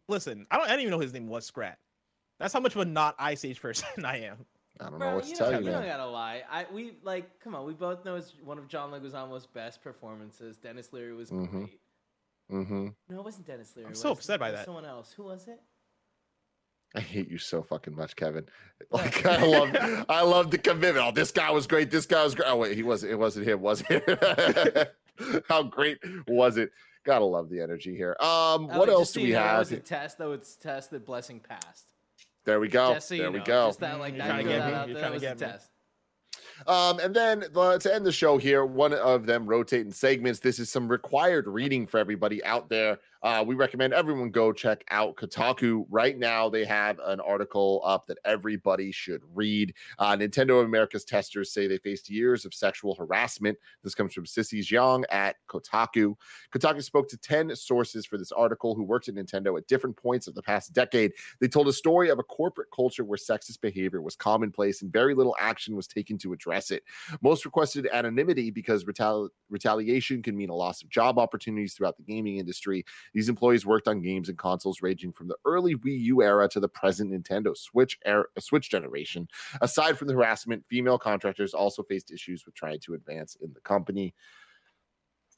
[0.07, 1.77] Listen, I don't I didn't even know his name was Scrat.
[2.39, 4.45] That's how much of a not Ice Age person I am.
[4.79, 6.43] I don't know what to you, tell don't, you, you don't gotta lie.
[6.49, 7.65] I we like come on.
[7.65, 10.57] We both know it's one of John Leguizamo's best performances.
[10.57, 11.57] Denis Leary was mm-hmm.
[11.57, 11.79] great.
[12.51, 12.87] Mm-hmm.
[13.09, 13.89] No, it wasn't Denis Leary.
[13.89, 14.19] I'm so was it?
[14.19, 14.65] upset by that.
[14.65, 15.13] Someone else.
[15.13, 15.59] Who was it?
[16.95, 18.45] I hate you so fucking much, Kevin.
[18.89, 21.05] Like I love, I love the commitment.
[21.05, 21.91] Oh, this guy was great.
[21.91, 22.47] This guy was great.
[22.49, 23.11] Oh wait, he wasn't.
[23.11, 24.95] It wasn't him, was it?
[25.49, 26.71] How great was it?
[27.05, 28.15] Gotta love the energy here.
[28.19, 28.27] Um,
[28.71, 29.59] Oh, what wait, else do we you know, It have?
[29.59, 30.31] was a test, though.
[30.31, 31.88] It's test that blessing passed.
[32.45, 32.93] There we go.
[32.95, 33.45] just so there you we know.
[33.45, 33.67] go.
[33.67, 34.73] Just that, like, You're that, trying to get that me.
[34.73, 35.45] out You're there, trying to was a get me.
[35.47, 35.69] test.
[36.67, 40.39] Um, and then uh, to end the show here, one of them rotating segments.
[40.39, 42.97] This is some required reading for everybody out there.
[43.21, 46.49] Uh, we recommend everyone go check out Kotaku right now.
[46.49, 49.73] They have an article up that everybody should read.
[49.97, 53.57] Uh, Nintendo of America's testers say they faced years of sexual harassment.
[53.83, 56.15] This comes from Sissy Jiang at Kotaku.
[56.53, 60.27] Kotaku spoke to 10 sources for this article who worked at Nintendo at different points
[60.27, 61.11] of the past decade.
[61.41, 65.13] They told a story of a corporate culture where sexist behavior was commonplace and very
[65.13, 66.83] little action was taken to address it.
[67.21, 72.03] Most requested anonymity because retali- retaliation can mean a loss of job opportunities throughout the
[72.03, 72.85] gaming industry.
[73.13, 76.59] These employees worked on games and consoles ranging from the early Wii U era to
[76.59, 79.27] the present Nintendo Switch era, Switch generation.
[79.61, 83.61] Aside from the harassment, female contractors also faced issues with trying to advance in the
[83.61, 84.13] company.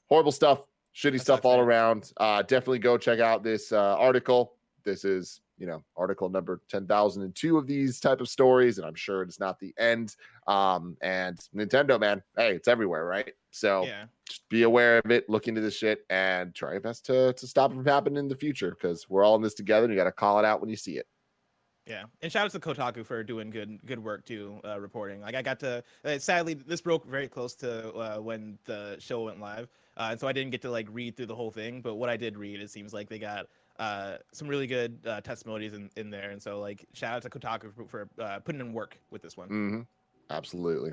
[0.10, 1.66] Horrible stuff, shitty That stuff all man.
[1.66, 2.12] around.
[2.18, 4.54] Uh, definitely go check out this uh, article.
[4.84, 9.22] This is, you know, article number 10,002 of these type of stories, and I'm sure
[9.22, 10.16] it's not the end.
[10.48, 13.32] Um, and Nintendo, man, hey, it's everywhere, right?
[13.52, 14.06] So Yeah.
[14.28, 17.48] just be aware of it, look into this shit, and try your best to to
[17.48, 19.86] stop it from happening in the future because we're all in this together.
[19.86, 21.08] And you got to call it out when you see it.
[21.88, 25.22] Yeah, and shout out to Kotaku for doing good good work too, uh, reporting.
[25.22, 29.24] Like I got to, uh, sadly, this broke very close to uh, when the show
[29.24, 31.82] went live, uh, and so I didn't get to like read through the whole thing.
[31.82, 33.48] But what I did read, it seems like they got
[33.80, 36.30] uh, some really good uh, testimonies in, in there.
[36.30, 39.36] And so like shout out to Kotaku for, for uh, putting in work with this
[39.36, 39.50] one.
[39.50, 39.82] Mm-hmm.
[40.30, 40.92] Absolutely.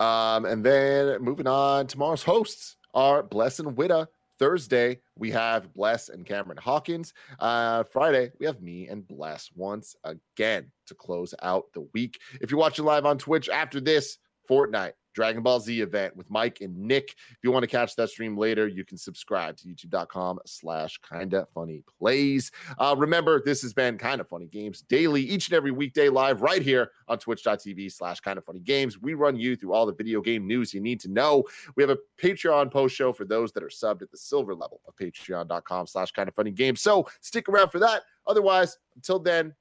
[0.00, 4.06] Um, and then moving on, tomorrow's hosts are Bless and Whitta.
[4.38, 7.14] Thursday, we have Bless and Cameron Hawkins.
[7.38, 12.18] Uh, Friday, we have me and Bless once again to close out the week.
[12.40, 14.18] If you're watching live on Twitch after this,
[14.50, 17.14] Fortnite Dragon Ball Z event with Mike and Nick.
[17.30, 21.46] If you want to catch that stream later, you can subscribe to youtube.com slash kinda
[21.54, 22.50] funny plays.
[22.78, 26.62] Uh, remember, this has been Kinda Funny Games daily, each and every weekday live right
[26.62, 29.00] here on twitch.tv slash kinda funny games.
[29.00, 31.44] We run you through all the video game news you need to know.
[31.76, 34.80] We have a Patreon post show for those that are subbed at the silver level
[34.86, 36.80] of patreon.com slash kinda funny games.
[36.80, 38.02] So stick around for that.
[38.26, 39.54] Otherwise, until then,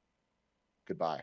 [0.87, 1.21] goodbye.